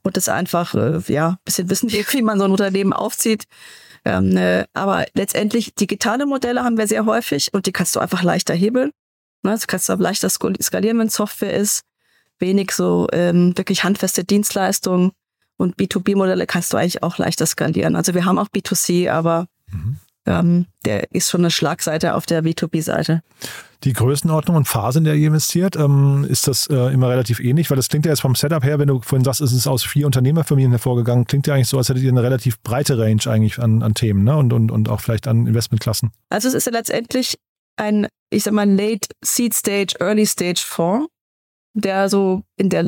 und 0.03 0.17
das 0.17 0.29
einfach, 0.29 0.75
äh, 0.75 1.01
ja, 1.09 1.29
ein 1.29 1.37
bisschen 1.45 1.71
wissen, 1.71 1.91
wie 2.11 2.23
man 2.23 2.39
so 2.39 2.45
ein 2.45 2.51
Unternehmen 2.51 2.93
aufzieht. 2.93 3.45
Ähm, 4.05 4.37
äh, 4.37 4.65
aber 4.75 5.07
letztendlich 5.15 5.75
digitale 5.75 6.27
Modelle 6.27 6.65
haben 6.65 6.79
wir 6.79 6.87
sehr 6.87 7.05
häufig 7.05 7.53
und 7.53 7.67
die 7.67 7.73
kannst 7.73 7.97
du 7.97 8.01
einfach 8.01 8.23
leichter 8.23 8.55
hebeln. 8.55 8.93
Ne, 9.43 9.53
das 9.53 9.67
kannst 9.67 9.89
du 9.89 9.93
auch 9.93 9.99
leichter 9.99 10.29
skalieren, 10.31 10.99
wenn 10.99 11.09
Software 11.09 11.55
ist. 11.55 11.83
Wenig 12.39 12.73
so 12.73 13.09
ähm, 13.13 13.57
wirklich 13.57 13.85
handfeste 13.85 14.25
Dienstleistungen 14.25 15.13
und 15.57 15.77
B2B-Modelle 15.77 16.47
kannst 16.47 16.73
du 16.73 16.77
eigentlich 16.77 17.03
auch 17.03 17.19
leichter 17.19 17.47
skalieren. 17.47 17.97
Also 17.97 18.15
wir 18.15 18.25
haben 18.25 18.39
auch 18.39 18.49
B2C, 18.49 19.11
aber 19.11 19.47
mhm. 19.71 19.97
ähm, 20.25 20.67
der 20.85 21.13
ist 21.13 21.31
schon 21.31 21.43
eine 21.43 21.51
Schlagseite 21.51 22.15
auf 22.15 22.27
der 22.27 22.43
B2B-Seite. 22.43 23.23
Die 23.85 23.93
Größenordnung 23.93 24.57
und 24.57 24.67
Phase, 24.67 24.99
in 24.99 25.05
der 25.05 25.15
ihr 25.15 25.29
investiert, 25.29 25.77
ähm, 25.77 26.27
ist 26.29 26.49
das 26.49 26.67
äh, 26.69 26.93
immer 26.93 27.09
relativ 27.11 27.39
ähnlich? 27.39 27.71
Weil 27.71 27.77
das 27.77 27.89
klingt 27.89 28.07
ja 28.07 28.13
jetzt 28.13 28.21
vom 28.21 28.35
Setup 28.35 28.65
her, 28.65 28.79
wenn 28.81 28.89
du 28.89 29.01
vorhin 29.01 29.25
sagst, 29.25 29.41
es 29.41 29.53
ist 29.53 29.69
aus 29.69 29.85
vier 29.85 30.07
Unternehmerfamilien 30.07 30.73
hervorgegangen, 30.73 31.27
klingt 31.27 31.47
ja 31.47 31.55
eigentlich 31.55 31.69
so, 31.69 31.79
als 31.79 31.89
hättet 31.89 32.03
ihr 32.03 32.11
eine 32.11 32.23
relativ 32.23 32.61
breite 32.63 32.99
Range 32.99 33.23
eigentlich 33.27 33.61
an, 33.61 33.83
an 33.83 33.95
Themen 33.95 34.25
ne? 34.25 34.37
und, 34.37 34.53
und, 34.53 34.73
und 34.73 34.89
auch 34.89 35.01
vielleicht 35.01 35.29
an 35.29 35.47
Investmentklassen. 35.47 36.11
Also 36.29 36.49
es 36.49 36.55
ist 36.55 36.67
ja 36.67 36.73
letztendlich 36.73 37.39
ein, 37.79 38.07
ich 38.31 38.45
sag 38.45 38.55
mal, 38.55 38.69
Late 38.69 39.09
Seed 39.25 39.55
Stage, 39.55 39.97
Early 40.01 40.27
Stage 40.27 40.63
Fonds, 40.65 41.09
der 41.75 42.09
so 42.09 42.43
in 42.57 42.69
der, 42.69 42.85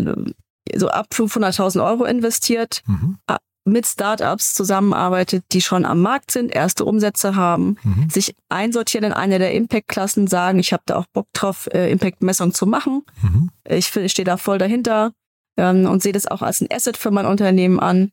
so 0.75 0.89
ab 0.89 1.09
500.000 1.13 1.85
Euro 1.85 2.05
investiert, 2.05 2.83
mhm. 2.87 3.19
mit 3.65 3.87
Startups 3.87 4.55
zusammenarbeitet, 4.55 5.45
die 5.53 5.61
schon 5.61 5.85
am 5.85 6.01
Markt 6.01 6.31
sind, 6.31 6.55
erste 6.55 6.85
Umsätze 6.85 7.37
haben, 7.37 7.77
mhm. 7.83 8.11
sich 8.11 8.35
einsortieren 8.49 9.05
in 9.05 9.13
eine 9.13 9.39
der 9.39 9.53
Impact-Klassen, 9.55 10.27
sagen, 10.27 10.59
ich 10.59 10.73
habe 10.73 10.83
da 10.87 10.97
auch 10.97 11.07
Bock 11.13 11.29
drauf, 11.33 11.69
äh, 11.73 11.91
Impact-Messung 11.91 12.55
zu 12.55 12.67
machen. 12.67 13.03
Mhm. 13.23 13.51
Ich, 13.69 13.95
ich 13.95 14.13
stehe 14.13 14.25
da 14.25 14.37
voll 14.37 14.59
dahinter 14.59 15.13
ähm, 15.57 15.87
und 15.87 16.03
sehe 16.03 16.13
das 16.13 16.27
auch 16.27 16.43
als 16.43 16.61
ein 16.61 16.69
Asset 16.73 16.97
für 16.97 17.11
mein 17.11 17.27
Unternehmen 17.27 17.81
an. 17.81 18.13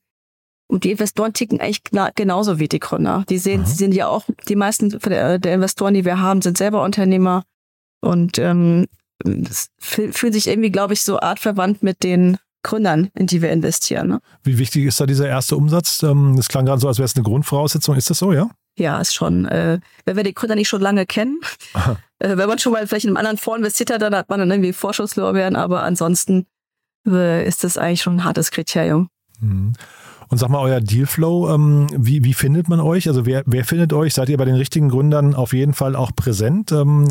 Und 0.68 0.84
die 0.84 0.92
Investoren 0.92 1.34
ticken 1.34 1.62
eigentlich 1.62 1.84
genauso 2.16 2.60
wie 2.60 2.68
die 2.68 2.80
Gründer. 2.80 3.24
Die 3.30 3.38
sehen, 3.38 3.66
sie 3.66 3.76
sind 3.76 3.94
ja 3.94 4.08
auch, 4.08 4.26
die 4.50 4.56
meisten 4.56 4.90
der, 4.90 5.40
der, 5.40 5.54
Investoren, 5.54 5.94
die 5.94 6.04
wir 6.04 6.20
haben, 6.20 6.42
sind 6.42 6.58
selber 6.58 6.84
Unternehmer 6.84 7.44
und 8.02 8.38
ähm, 8.38 8.86
fühlen 9.80 10.34
sich 10.34 10.48
irgendwie, 10.48 10.72
glaube 10.72 10.94
ich, 10.94 11.04
so 11.04 11.20
artverwandt 11.20 11.84
mit 11.84 12.04
den 12.04 12.38
Gründern, 12.64 13.10
in 13.16 13.28
die 13.28 13.42
wir 13.42 13.50
investieren. 13.52 14.10
Ne? 14.10 14.20
Wie 14.44 14.58
wichtig 14.58 14.86
ist 14.86 15.00
da 15.00 15.06
dieser 15.06 15.28
erste 15.28 15.56
Umsatz? 15.56 16.04
Ähm, 16.04 16.36
das 16.36 16.50
klang 16.50 16.66
gerade 16.66 16.82
so, 16.82 16.88
als 16.90 16.98
wäre 16.98 17.06
es 17.06 17.16
eine 17.16 17.24
Grundvoraussetzung. 17.24 17.96
Ist 17.96 18.10
das 18.10 18.20
so, 18.20 18.34
ja? 18.34 18.50
Ja, 18.78 19.00
ist 19.00 19.16
schon. 19.16 19.46
Äh, 19.46 19.80
wenn 20.06 20.18
wir 20.18 20.24
die 20.24 20.34
Gründer 20.34 20.56
nicht 20.56 20.68
schon 20.68 20.82
lange 20.82 21.06
kennen, 21.06 21.40
äh, 22.20 22.36
wenn 22.36 22.48
man 22.48 22.60
schon 22.60 22.74
mal 22.74 22.86
vielleicht 22.86 23.06
in 23.06 23.12
einem 23.12 23.18
anderen 23.18 23.38
Fonds 23.38 23.60
investiert 23.60 23.90
hat, 23.92 24.02
dann 24.02 24.14
hat 24.14 24.30
man 24.30 24.40
dann 24.40 24.52
irgendwie 24.52 24.74
Vorschusslorbeeren, 24.74 25.56
aber 25.56 25.84
ansonsten 25.84 26.46
äh, 27.08 27.48
ist 27.48 27.64
das 27.64 27.78
eigentlich 27.78 28.02
schon 28.02 28.18
ein 28.18 28.24
hartes 28.24 28.52
Kriterium. 28.52 29.10
Mhm. 29.40 29.74
Und 30.30 30.38
sag 30.38 30.50
mal, 30.50 30.60
euer 30.60 30.82
Dealflow, 30.82 31.54
ähm, 31.54 31.88
wie, 31.96 32.24
wie 32.24 32.34
findet 32.34 32.68
man 32.68 32.80
euch? 32.82 33.08
Also 33.08 33.26
wer, 33.26 33.44
wer 33.46 33.64
findet 33.64 33.94
euch? 33.94 34.14
Seid 34.14 34.28
ihr 34.30 34.38
bei 34.38 34.46
den 34.46 34.56
richtigen 34.56 34.90
Gründern 34.90 35.36
auf 35.36 35.54
jeden 35.54 35.74
Fall 35.74 35.96
auch 35.96 36.12
präsent? 36.16 36.72
Ähm, 36.72 37.08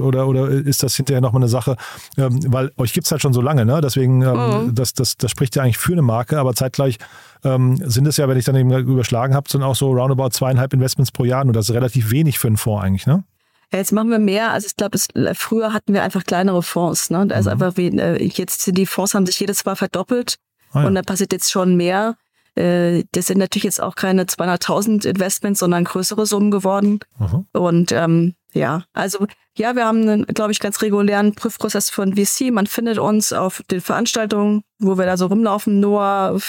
oder, 0.00 0.28
oder 0.28 0.48
ist 0.48 0.82
das 0.82 0.94
hinterher 0.94 1.20
nochmal 1.20 1.42
eine 1.42 1.48
Sache? 1.48 1.76
Ähm, 2.16 2.38
weil 2.46 2.70
euch 2.76 2.92
gibt 2.92 3.06
es 3.06 3.10
halt 3.10 3.20
schon 3.20 3.32
so 3.32 3.40
lange, 3.40 3.64
ne? 3.64 3.80
Deswegen, 3.80 4.22
ähm, 4.22 4.66
mhm. 4.66 4.74
das, 4.74 4.94
das, 4.94 5.16
das 5.16 5.30
spricht 5.30 5.56
ja 5.56 5.62
eigentlich 5.62 5.78
für 5.78 5.92
eine 5.92 6.02
Marke, 6.02 6.38
aber 6.38 6.54
zeitgleich 6.54 6.98
ähm, 7.44 7.76
sind 7.84 8.06
es 8.06 8.16
ja, 8.16 8.28
wenn 8.28 8.38
ich 8.38 8.44
dann 8.44 8.54
eben 8.56 8.70
überschlagen 8.72 9.34
habe, 9.34 9.50
sind 9.50 9.62
auch 9.62 9.74
so 9.74 9.90
roundabout 9.92 10.30
zweieinhalb 10.30 10.72
Investments 10.72 11.10
pro 11.10 11.24
Jahr 11.24 11.44
und 11.44 11.52
das 11.54 11.68
ist 11.68 11.74
relativ 11.74 12.10
wenig 12.12 12.38
für 12.38 12.46
einen 12.46 12.56
Fonds 12.56 12.84
eigentlich, 12.84 13.06
ne? 13.06 13.24
Jetzt 13.72 13.90
machen 13.90 14.10
wir 14.10 14.18
mehr. 14.18 14.52
Also 14.52 14.66
ich 14.66 14.76
glaube, 14.76 14.98
früher 15.34 15.72
hatten 15.72 15.94
wir 15.94 16.02
einfach 16.02 16.24
kleinere 16.24 16.62
Fonds. 16.62 17.08
Ne? 17.08 17.26
Also 17.30 17.48
Mhm. 17.48 17.52
einfach 17.54 17.76
wie, 17.78 17.88
äh, 17.88 18.22
jetzt 18.22 18.60
sind 18.60 18.76
die 18.76 18.84
Fonds 18.84 19.14
haben 19.14 19.24
sich 19.24 19.40
jedes 19.40 19.64
Mal 19.64 19.76
verdoppelt 19.76 20.36
Ah, 20.72 20.82
ja. 20.82 20.86
und 20.88 20.94
da 20.94 21.02
passiert 21.02 21.32
jetzt 21.32 21.50
schon 21.50 21.76
mehr. 21.76 22.16
Äh, 22.54 23.04
Das 23.12 23.26
sind 23.26 23.38
natürlich 23.38 23.64
jetzt 23.64 23.80
auch 23.80 23.94
keine 23.94 24.24
200.000 24.24 25.06
Investments, 25.06 25.60
sondern 25.60 25.84
größere 25.84 26.26
Summen 26.26 26.50
geworden. 26.50 27.00
Mhm. 27.18 27.46
Und 27.52 27.92
ähm, 27.92 28.34
ja, 28.52 28.84
also 28.92 29.26
ja, 29.56 29.76
wir 29.76 29.86
haben 29.86 30.02
einen, 30.02 30.26
glaube 30.26 30.52
ich, 30.52 30.60
ganz 30.60 30.82
regulären 30.82 31.34
Prüfprozess 31.34 31.90
von 31.90 32.16
VC. 32.16 32.50
Man 32.52 32.66
findet 32.66 32.98
uns 32.98 33.32
auf 33.32 33.62
den 33.70 33.80
Veranstaltungen, 33.80 34.62
wo 34.78 34.98
wir 34.98 35.06
da 35.06 35.16
so 35.16 35.26
rumlaufen, 35.26 35.80
nur, 35.80 36.40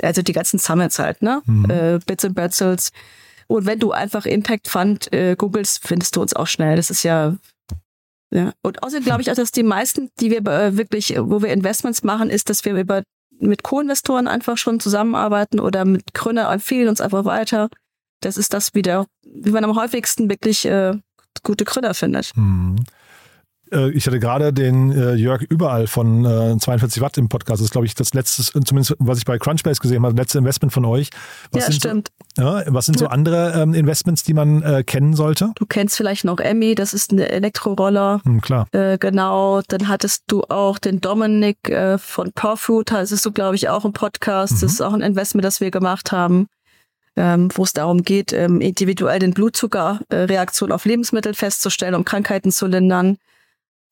also 0.00 0.22
die 0.22 0.32
ganzen 0.32 0.58
Summits 0.58 0.98
halt, 0.98 1.22
ne? 1.22 1.42
Mhm. 1.46 1.70
Äh, 1.70 1.98
Bits 2.06 2.24
and 2.24 2.36
Pretzels. 2.36 2.90
Und 3.48 3.66
wenn 3.66 3.78
du 3.78 3.92
einfach 3.92 4.24
Impact 4.24 4.68
Fund 4.68 5.12
äh, 5.12 5.36
googelst, 5.36 5.86
findest 5.86 6.16
du 6.16 6.22
uns 6.22 6.34
auch 6.34 6.46
schnell. 6.46 6.76
Das 6.76 6.90
ist 6.90 7.02
ja 7.02 7.36
ja. 8.32 8.52
Und 8.62 8.82
außerdem 8.82 9.04
glaube 9.04 9.20
ich 9.20 9.30
auch, 9.30 9.36
dass 9.36 9.52
die 9.52 9.62
meisten, 9.62 10.10
die 10.18 10.30
wir 10.30 10.38
äh, 10.46 10.76
wirklich, 10.76 11.14
wo 11.18 11.42
wir 11.42 11.52
Investments 11.52 12.02
machen, 12.02 12.30
ist, 12.30 12.48
dass 12.48 12.64
wir 12.64 12.74
über 12.74 13.02
mit 13.48 13.62
Co-Investoren 13.62 14.28
einfach 14.28 14.56
schon 14.56 14.80
zusammenarbeiten 14.80 15.60
oder 15.60 15.84
mit 15.84 16.14
Gründer 16.14 16.50
empfehlen 16.50 16.88
uns 16.88 17.00
einfach 17.00 17.24
weiter. 17.24 17.68
Das 18.20 18.36
ist 18.36 18.54
das 18.54 18.74
wieder, 18.74 19.06
wie 19.24 19.50
man 19.50 19.64
am 19.64 19.76
häufigsten 19.76 20.30
wirklich 20.30 20.64
äh, 20.64 20.94
gute 21.42 21.64
Gründer 21.64 21.94
findet. 21.94 22.32
Mhm. 22.36 22.76
Äh, 23.72 23.90
Ich 23.90 24.06
hatte 24.06 24.18
gerade 24.18 24.52
den 24.52 24.92
äh, 24.92 25.14
Jörg 25.14 25.42
Überall 25.42 25.86
von 25.86 26.24
äh, 26.24 26.56
42 26.58 27.02
Watt 27.02 27.18
im 27.18 27.28
Podcast. 27.28 27.60
Das 27.60 27.66
ist, 27.66 27.72
glaube 27.72 27.86
ich, 27.86 27.94
das 27.94 28.14
letzte, 28.14 28.42
zumindest 28.64 28.94
was 28.98 29.18
ich 29.18 29.24
bei 29.24 29.38
Crunchbase 29.38 29.80
gesehen 29.80 30.02
habe, 30.02 30.14
das 30.14 30.22
letzte 30.22 30.38
Investment 30.38 30.72
von 30.72 30.84
euch. 30.84 31.10
Was 31.50 31.66
ja, 31.66 31.72
stimmt. 31.72 32.10
So, 32.36 32.42
ja, 32.42 32.62
was 32.66 32.86
sind 32.86 32.98
so 32.98 33.06
andere 33.06 33.52
ähm, 33.60 33.74
Investments, 33.74 34.22
die 34.22 34.34
man 34.34 34.62
äh, 34.62 34.84
kennen 34.84 35.14
sollte? 35.14 35.52
Du 35.56 35.66
kennst 35.66 35.96
vielleicht 35.96 36.24
noch 36.24 36.38
Emmy, 36.38 36.74
das 36.74 36.94
ist 36.94 37.12
eine 37.12 37.28
Elektroroller. 37.28 38.20
Hm, 38.24 38.40
klar. 38.40 38.66
Äh, 38.72 38.98
genau, 38.98 39.62
dann 39.68 39.88
hattest 39.88 40.24
du 40.26 40.42
auch 40.44 40.78
den 40.78 41.00
Dominik 41.00 41.68
äh, 41.68 41.98
von 41.98 42.32
Powerfood, 42.32 42.90
das 42.90 43.12
ist 43.12 43.24
du, 43.26 43.32
glaube 43.32 43.56
ich, 43.56 43.68
auch 43.68 43.84
im 43.84 43.92
Podcast. 43.92 44.62
Das 44.62 44.72
ist 44.72 44.80
auch 44.80 44.92
ein 44.92 45.00
Investment, 45.02 45.44
das 45.44 45.60
wir 45.60 45.70
gemacht 45.70 46.12
haben, 46.12 46.46
ähm, 47.16 47.48
wo 47.54 47.64
es 47.64 47.72
darum 47.72 48.02
geht, 48.02 48.32
ähm, 48.32 48.60
individuell 48.60 49.18
den 49.18 49.32
Blutzuckerreaktion 49.34 50.72
auf 50.72 50.84
Lebensmittel 50.84 51.34
festzustellen, 51.34 51.94
um 51.94 52.04
Krankheiten 52.04 52.50
zu 52.50 52.66
lindern. 52.66 53.18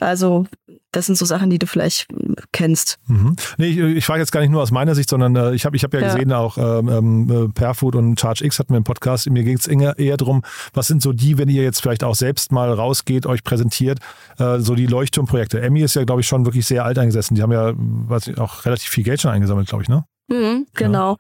Also, 0.01 0.47
das 0.93 1.07
sind 1.07 1.17
so 1.17 1.25
Sachen, 1.25 1.51
die 1.51 1.59
du 1.59 1.67
vielleicht 1.67 2.09
kennst. 2.53 2.99
Mhm. 3.07 3.37
Nee, 3.59 3.67
ich, 3.67 3.79
ich 3.79 4.05
frage 4.07 4.21
jetzt 4.21 4.33
gar 4.33 4.41
nicht 4.41 4.51
nur 4.51 4.63
aus 4.63 4.71
meiner 4.73 4.95
Sicht, 4.95 5.09
sondern 5.09 5.37
äh, 5.37 5.55
ich 5.55 5.65
habe 5.65 5.77
ich 5.77 5.85
hab 5.85 5.95
ja, 5.95 6.01
Ja. 6.01 6.07
gesehen, 6.13 6.33
auch 6.33 6.59
ähm, 6.59 6.89
ähm, 6.89 7.31
äh, 7.31 7.49
Perfood 7.49 7.95
und 7.95 8.19
Charge 8.19 8.45
X 8.45 8.59
hatten 8.59 8.73
wir 8.73 8.79
im 8.79 8.85
Podcast. 8.85 9.31
Mir 9.31 9.45
ging 9.45 9.57
es 9.57 9.69
eher, 9.69 9.99
eher 9.99 10.17
darum, 10.17 10.43
was 10.73 10.87
sind 10.89 11.03
so 11.03 11.13
die, 11.13 11.39
wenn 11.39 11.49
ihr 11.49 11.63
jetzt 11.63 11.81
vielleicht 11.83 12.03
auch 12.03 12.15
selbst 12.17 12.51
mal 12.51 12.73
rausgeht, 12.73 13.27
euch 13.27 13.45
präsentiert, 13.45 13.99
äh, 14.39 14.59
so 14.59 14.75
die 14.75 14.87
Leuchtturmprojekte. 14.87 15.61
Emmy 15.61 15.83
ist 15.83 15.95
ja, 15.95 16.05
glaube 16.05 16.23
ich, 16.23 16.27
schon 16.27 16.45
wirklich 16.45 16.67
sehr 16.67 16.85
alt 16.85 16.99
eingesessen. 16.99 17.37
Die 17.37 17.43
haben 17.43 17.53
ja 17.53 17.73
weiß 17.77 18.29
ich, 18.29 18.39
auch 18.39 18.65
relativ 18.65 18.89
viel 18.89 19.05
Geld 19.05 19.21
schon 19.21 19.31
eingesammelt, 19.31 19.69
glaube 19.69 19.83
ich, 19.83 19.89
ne? 19.89 20.05
Mhm, 20.29 20.67
genau. 20.75 21.19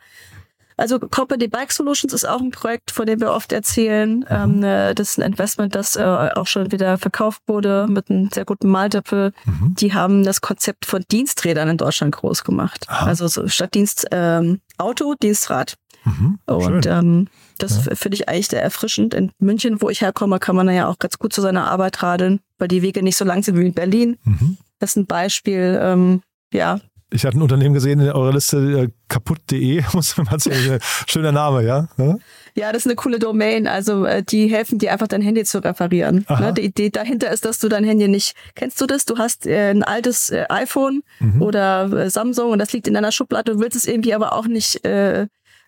Also 0.80 0.98
Company 0.98 1.46
Bike 1.48 1.72
Solutions 1.72 2.12
ist 2.12 2.24
auch 2.26 2.40
ein 2.40 2.50
Projekt, 2.50 2.90
von 2.90 3.06
dem 3.06 3.20
wir 3.20 3.32
oft 3.32 3.52
erzählen. 3.52 4.24
Ähm, 4.28 4.62
äh, 4.64 4.94
das 4.94 5.10
ist 5.10 5.18
ein 5.20 5.32
Investment, 5.32 5.74
das 5.74 5.96
äh, 5.96 6.02
auch 6.02 6.46
schon 6.46 6.72
wieder 6.72 6.98
verkauft 6.98 7.42
wurde 7.46 7.86
mit 7.88 8.10
einem 8.10 8.30
sehr 8.30 8.44
guten 8.44 8.68
Multiple. 8.68 9.32
Mhm. 9.44 9.74
Die 9.78 9.92
haben 9.94 10.24
das 10.24 10.40
Konzept 10.40 10.86
von 10.86 11.04
Diensträdern 11.10 11.68
in 11.68 11.76
Deutschland 11.76 12.14
groß 12.16 12.44
gemacht. 12.44 12.86
Aha. 12.88 13.06
Also 13.06 13.28
so 13.28 13.46
statt 13.48 13.74
Dienst 13.74 14.06
ähm, 14.10 14.60
Auto, 14.78 15.14
Dienstrad. 15.22 15.76
Mhm. 16.04 16.38
Und 16.46 16.84
Schön. 16.84 16.92
ähm, 16.98 17.28
das 17.58 17.86
f- 17.86 17.98
finde 17.98 18.14
ich 18.16 18.28
eigentlich 18.28 18.48
sehr 18.48 18.62
erfrischend. 18.62 19.12
In 19.12 19.32
München, 19.38 19.82
wo 19.82 19.90
ich 19.90 20.00
herkomme, 20.00 20.38
kann 20.38 20.56
man 20.56 20.68
ja 20.70 20.88
auch 20.88 20.98
ganz 20.98 21.18
gut 21.18 21.32
zu 21.34 21.42
seiner 21.42 21.70
Arbeit 21.70 22.02
radeln, 22.02 22.40
weil 22.58 22.68
die 22.68 22.80
Wege 22.80 23.02
nicht 23.02 23.18
so 23.18 23.24
lang 23.26 23.42
sind 23.42 23.58
wie 23.58 23.66
in 23.66 23.74
Berlin. 23.74 24.16
Mhm. 24.24 24.56
Das 24.78 24.90
ist 24.92 24.96
ein 24.96 25.06
Beispiel. 25.06 25.78
Ähm, 25.82 26.22
ja, 26.54 26.80
Ich 27.12 27.24
hatte 27.24 27.36
ein 27.38 27.42
Unternehmen 27.42 27.74
gesehen 27.74 27.98
in 28.00 28.08
eurer 28.10 28.32
Liste, 28.32 28.56
äh, 28.58 28.88
kaputt.de, 29.08 29.82
muss 29.94 30.16
man 30.16 30.26
mal 30.30 30.38
sagen. 30.38 30.78
Schöner 31.08 31.32
Name, 31.32 31.64
ja? 31.64 31.88
Ja? 31.96 32.16
Ja, 32.54 32.72
das 32.72 32.82
ist 32.82 32.86
eine 32.86 32.94
coole 32.96 33.18
Domain. 33.18 33.66
Also 33.66 34.04
äh, 34.04 34.22
die 34.22 34.48
helfen 34.48 34.78
dir 34.78 34.92
einfach 34.92 35.08
dein 35.08 35.22
Handy 35.22 35.44
zu 35.44 35.62
reparieren. 35.62 36.24
Aha. 36.28 36.46
Ne? 36.46 36.54
Die 36.54 36.62
Idee 36.62 36.90
dahinter 36.90 37.30
ist, 37.30 37.44
dass 37.44 37.58
du 37.58 37.68
dein 37.68 37.84
Handy 37.84 38.06
nicht. 38.08 38.34
Kennst 38.54 38.80
du 38.80 38.86
das? 38.86 39.04
Du 39.04 39.18
hast 39.18 39.46
äh, 39.46 39.70
ein 39.70 39.82
altes 39.82 40.32
iPhone 40.48 41.02
Mhm. 41.18 41.42
oder 41.42 42.10
Samsung 42.10 42.50
und 42.52 42.58
das 42.58 42.72
liegt 42.72 42.86
in 42.88 42.94
deiner 42.94 43.12
Schublade. 43.12 43.52
Du 43.52 43.60
willst 43.60 43.76
es 43.76 43.86
irgendwie 43.86 44.14
aber 44.14 44.32
auch 44.34 44.46
nicht 44.46 44.80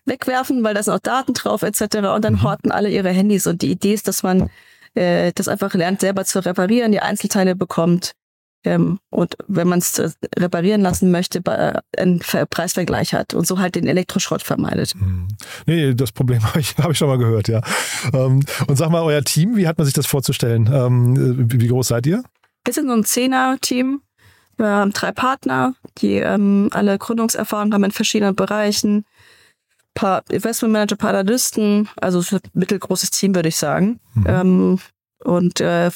wegwerfen, 0.05 0.63
weil 0.63 0.73
da 0.73 0.83
sind 0.83 0.93
auch 0.93 0.99
Daten 0.99 1.33
drauf 1.33 1.61
etc. 1.63 1.81
Und 2.15 2.23
dann 2.25 2.41
horten 2.43 2.71
alle 2.71 2.89
ihre 2.89 3.09
Handys. 3.09 3.47
Und 3.47 3.61
die 3.61 3.71
Idee 3.71 3.93
ist, 3.93 4.07
dass 4.07 4.23
man 4.23 4.49
das 4.95 5.47
einfach 5.47 5.73
lernt, 5.73 6.01
selber 6.01 6.25
zu 6.25 6.43
reparieren, 6.43 6.91
die 6.91 6.99
Einzelteile 7.01 7.55
bekommt. 7.55 8.13
Ähm, 8.65 8.99
und 9.09 9.35
wenn 9.47 9.67
man 9.67 9.79
es 9.79 9.99
äh, 9.99 10.09
reparieren 10.37 10.81
lassen 10.81 11.11
möchte, 11.11 11.39
äh, 11.45 11.81
einen 11.97 12.21
Ver 12.21 12.45
Preisvergleich 12.45 13.13
hat 13.13 13.33
und 13.33 13.45
so 13.45 13.59
halt 13.59 13.75
den 13.75 13.87
Elektroschrott 13.87 14.41
vermeidet. 14.41 14.95
Mhm. 14.95 15.27
Nee, 15.65 15.93
das 15.93 16.11
Problem 16.11 16.43
habe 16.47 16.59
ich, 16.59 16.75
hab 16.77 16.91
ich 16.91 16.97
schon 16.97 17.09
mal 17.09 17.17
gehört, 17.17 17.47
ja. 17.47 17.61
Ähm, 18.13 18.43
und 18.67 18.75
sag 18.75 18.89
mal, 18.89 19.01
euer 19.01 19.23
Team, 19.23 19.57
wie 19.57 19.67
hat 19.67 19.77
man 19.77 19.85
sich 19.85 19.93
das 19.93 20.05
vorzustellen? 20.05 20.69
Ähm, 20.71 21.49
äh, 21.51 21.59
wie, 21.59 21.67
groß 21.67 21.89
seid 21.89 22.07
ihr? 22.07 22.23
Wir 22.63 22.73
sind 22.73 22.87
so 22.87 22.93
ein 22.93 23.03
Zehner-Team. 23.03 24.01
Wir 24.57 24.67
haben 24.67 24.93
drei 24.93 25.11
Partner, 25.11 25.73
die 25.97 26.15
ähm, 26.15 26.69
alle 26.71 26.97
Gründungserfahrung 26.97 27.73
haben 27.73 27.83
in 27.83 27.91
verschiedenen 27.91 28.35
Bereichen. 28.35 29.05
Paar 29.95 30.23
Investmentmanager, 30.29 30.95
paar 30.95 31.09
Analysten, 31.09 31.89
also 31.97 32.19
ein 32.35 32.41
mittelgroßes 32.53 33.11
Team, 33.11 33.35
würde 33.35 33.49
ich 33.49 33.57
sagen. 33.57 33.99
Mhm. 34.13 34.79
Und 35.23 35.61
äh, 35.61 35.89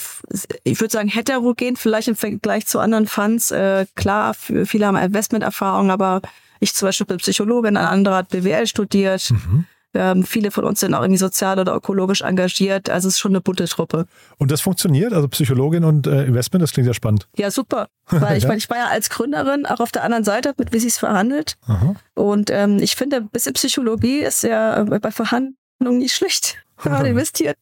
ich 0.63 0.79
würde 0.79 0.91
sagen, 0.91 1.09
heterogen 1.09 1.75
vielleicht 1.75 2.07
im 2.07 2.15
Vergleich 2.15 2.65
zu 2.65 2.79
anderen 2.79 3.07
Funds. 3.07 3.51
Äh, 3.51 3.85
klar, 3.95 4.33
viele 4.33 4.87
haben 4.87 4.97
Investmenterfahrung, 4.97 5.91
aber 5.91 6.21
ich 6.59 6.73
zum 6.73 6.87
Beispiel 6.87 7.05
bin 7.05 7.17
Psychologin, 7.17 7.77
ein 7.77 7.85
anderer 7.85 8.17
hat 8.17 8.29
BWL 8.29 8.67
studiert. 8.67 9.29
Mhm. 9.31 9.65
Ähm, 9.93 10.23
viele 10.23 10.51
von 10.51 10.63
uns 10.65 10.81
sind 10.81 10.93
auch 10.93 11.01
irgendwie 11.01 11.17
sozial 11.17 11.59
oder 11.59 11.73
ökologisch 11.73 12.21
engagiert. 12.21 12.89
Also 12.89 13.07
es 13.07 13.15
ist 13.15 13.19
schon 13.19 13.31
eine 13.31 13.41
bunte 13.41 13.65
Truppe. 13.65 14.05
Und 14.37 14.51
das 14.51 14.61
funktioniert? 14.61 15.13
Also 15.13 15.27
Psychologin 15.29 15.83
und 15.85 16.05
äh, 16.07 16.25
Investment, 16.25 16.61
das 16.61 16.71
klingt 16.73 16.87
ja 16.87 16.93
spannend. 16.93 17.27
Ja, 17.37 17.49
super. 17.51 17.87
Weil 18.07 18.37
ich 18.37 18.43
Ja. 18.43 18.49
meine, 18.49 18.59
ich 18.59 18.69
war 18.69 18.77
ja 18.77 18.87
als 18.87 19.09
Gründerin 19.09 19.65
auch 19.65 19.79
auf 19.79 19.91
der 19.91 20.03
anderen 20.03 20.23
Seite, 20.23 20.53
mit 20.57 20.71
wie 20.73 20.79
sie 20.79 20.87
es 20.87 20.97
verhandelt. 20.99 21.55
Aha. 21.67 21.95
Und 22.15 22.49
ähm, 22.51 22.77
ich 22.79 22.95
finde, 22.95 23.17
ein 23.17 23.29
bisschen 23.29 23.53
Psychologie 23.53 24.19
ist 24.19 24.43
ja 24.43 24.81
äh, 24.81 24.99
bei 24.99 25.09
Verhandlungen 25.11 25.99
nicht 25.99 26.13
schlecht, 26.13 26.57
wenn 26.83 26.91
man 26.91 27.05
investiert. 27.05 27.57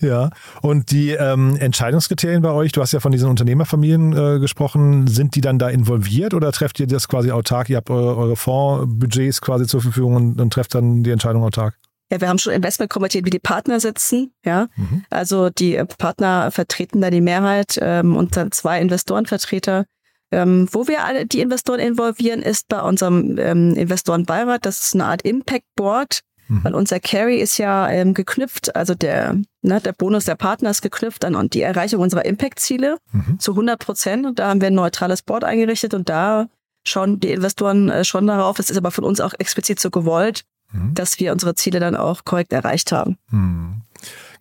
Ja, 0.00 0.30
und 0.60 0.90
die 0.90 1.12
ähm, 1.12 1.56
Entscheidungskriterien 1.56 2.42
bei 2.42 2.50
euch, 2.50 2.72
du 2.72 2.82
hast 2.82 2.92
ja 2.92 3.00
von 3.00 3.12
diesen 3.12 3.30
Unternehmerfamilien 3.30 4.12
äh, 4.12 4.38
gesprochen, 4.38 5.06
sind 5.06 5.34
die 5.36 5.40
dann 5.40 5.58
da 5.58 5.68
involviert 5.70 6.34
oder 6.34 6.52
trefft 6.52 6.78
ihr 6.80 6.86
das 6.86 7.08
quasi 7.08 7.30
autark? 7.30 7.70
Ihr 7.70 7.78
habt 7.78 7.88
eure, 7.88 8.16
eure 8.16 8.36
Fondsbudgets 8.36 9.40
quasi 9.40 9.66
zur 9.66 9.80
Verfügung 9.80 10.14
und, 10.16 10.40
und 10.40 10.52
trefft 10.52 10.74
dann 10.74 11.02
die 11.02 11.10
Entscheidung 11.10 11.42
autark? 11.44 11.78
Ja, 12.10 12.20
wir 12.20 12.28
haben 12.28 12.38
schon 12.38 12.52
Investmentkomitee, 12.52 13.24
wie 13.24 13.30
die 13.30 13.38
Partner 13.40 13.80
sitzen. 13.80 14.32
Ja, 14.44 14.68
Mhm. 14.76 15.04
also 15.10 15.50
die 15.50 15.76
äh, 15.76 15.86
Partner 15.86 16.50
vertreten 16.50 17.00
da 17.00 17.10
die 17.10 17.20
Mehrheit 17.22 17.78
ähm, 17.80 18.16
und 18.16 18.36
dann 18.36 18.52
zwei 18.52 18.80
Investorenvertreter. 18.80 19.86
Ähm, 20.32 20.68
wo 20.72 20.88
wir 20.88 21.04
alle 21.04 21.24
die 21.24 21.40
Investoren 21.40 21.78
involvieren, 21.80 22.42
ist 22.42 22.68
bei 22.68 22.80
unserem 22.80 23.38
ähm, 23.38 23.74
Investorenbeirat. 23.74 24.66
Das 24.66 24.80
ist 24.80 24.94
eine 24.94 25.06
Art 25.06 25.22
Impact 25.22 25.66
Board. 25.76 26.20
Mhm. 26.48 26.64
Weil 26.64 26.74
unser 26.74 27.00
Carry 27.00 27.38
ist 27.40 27.58
ja 27.58 27.88
ähm, 27.88 28.14
geknüpft, 28.14 28.74
also 28.76 28.94
der, 28.94 29.36
ne, 29.62 29.80
der 29.80 29.92
Bonus 29.92 30.24
der 30.26 30.36
Partner 30.36 30.70
ist 30.70 30.82
geknüpft 30.82 31.24
an 31.24 31.34
und 31.34 31.54
die 31.54 31.62
Erreichung 31.62 32.00
unserer 32.00 32.24
Impact-Ziele 32.24 32.98
Mhm. 33.12 33.38
zu 33.40 33.52
100 33.52 33.78
Prozent. 33.78 34.26
Und 34.26 34.38
da 34.38 34.48
haben 34.50 34.60
wir 34.60 34.68
ein 34.68 34.74
neutrales 34.74 35.22
Board 35.22 35.44
eingerichtet 35.44 35.94
und 35.94 36.08
da 36.08 36.48
schauen 36.84 37.18
die 37.20 37.30
Investoren 37.30 37.88
äh, 37.90 38.04
schon 38.04 38.26
darauf, 38.26 38.56
das 38.56 38.70
ist 38.70 38.76
aber 38.76 38.90
von 38.92 39.04
uns 39.04 39.20
auch 39.20 39.34
explizit 39.38 39.80
so 39.80 39.90
gewollt, 39.90 40.44
Mhm. 40.72 40.94
dass 40.94 41.18
wir 41.20 41.32
unsere 41.32 41.54
Ziele 41.54 41.78
dann 41.80 41.94
auch 41.96 42.24
korrekt 42.24 42.52
erreicht 42.52 42.90
haben. 42.92 43.18
Hm. 43.30 43.82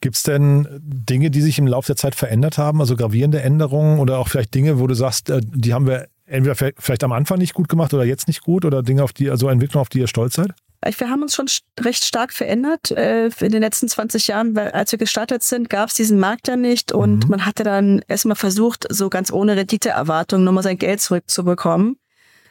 Gibt 0.02 0.16
es 0.16 0.24
denn 0.24 0.68
Dinge, 0.82 1.30
die 1.32 1.42
sich 1.42 1.58
im 1.60 1.68
Laufe 1.68 1.88
der 1.88 1.96
Zeit 1.96 2.16
verändert 2.16 2.58
haben, 2.58 2.82
also 2.82 2.96
gravierende 2.96 3.42
Änderungen 3.42 4.00
oder 4.00 4.18
auch 4.20 4.28
vielleicht 4.28 4.54
Dinge, 4.54 4.80
wo 4.80 4.88
du 4.88 4.96
sagst, 4.96 5.30
äh, 5.30 5.42
die 5.44 5.74
haben 5.74 5.86
wir 5.88 6.08
entweder 6.26 6.56
vielleicht 6.78 7.04
am 7.04 7.12
Anfang 7.12 7.38
nicht 7.38 7.54
gut 7.54 7.70
gemacht 7.70 7.94
oder 7.94 8.04
jetzt 8.04 8.28
nicht 8.28 8.42
gut 8.42 8.66
oder 8.66 8.82
Dinge, 8.82 9.04
auf 9.04 9.14
die, 9.14 9.30
also 9.30 9.48
Entwicklung, 9.50 9.82
auf 9.82 9.90
die 9.90 10.00
ihr 10.00 10.08
stolz 10.08 10.34
seid? 10.36 10.52
Wir 10.98 11.10
haben 11.10 11.24
uns 11.24 11.34
schon 11.36 11.48
recht 11.80 12.04
stark 12.04 12.32
verändert. 12.32 12.92
Äh, 12.92 13.28
In 13.42 13.52
den 13.52 13.62
letzten 13.62 13.88
20 13.88 14.28
Jahren, 14.28 14.56
weil 14.56 14.72
als 14.72 14.92
wir 14.92 15.00
gestartet 15.00 15.42
sind, 15.44 15.70
gab 15.70 15.90
es 15.90 15.96
diesen 15.96 16.20
Markt 16.20 16.48
ja 16.48 16.56
nicht 16.56 16.92
und 16.92 17.24
Mhm. 17.26 17.30
man 17.30 17.46
hatte 17.46 17.64
dann 17.64 18.04
erstmal 18.08 18.36
versucht, 18.36 18.86
so 18.90 19.10
ganz 19.10 19.32
ohne 19.32 19.56
Renditeerwartung 19.56 20.44
nochmal 20.44 20.64
sein 20.64 20.78
Geld 20.78 21.02
zurückzubekommen. 21.02 21.98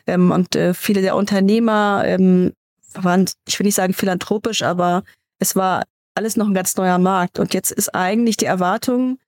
Ähm, 0.07 0.31
Und 0.33 0.57
äh, 0.57 0.75
viele 0.75 1.01
der 1.01 1.17
Unternehmer 1.17 2.03
ähm, 2.07 2.53
waren, 2.95 3.27
ich 3.47 3.59
will 3.59 3.65
nicht 3.67 3.75
sagen 3.77 3.95
philanthropisch, 3.95 4.63
aber 4.63 5.03
es 5.39 5.55
war 5.57 5.85
alles 6.15 6.37
noch 6.37 6.47
ein 6.47 6.55
ganz 6.55 6.77
neuer 6.77 6.99
Markt. 6.99 7.39
Und 7.39 7.55
jetzt 7.55 7.71
ist 7.73 7.95
eigentlich 7.95 8.37
die 8.37 8.45
Erwartung, 8.47 9.19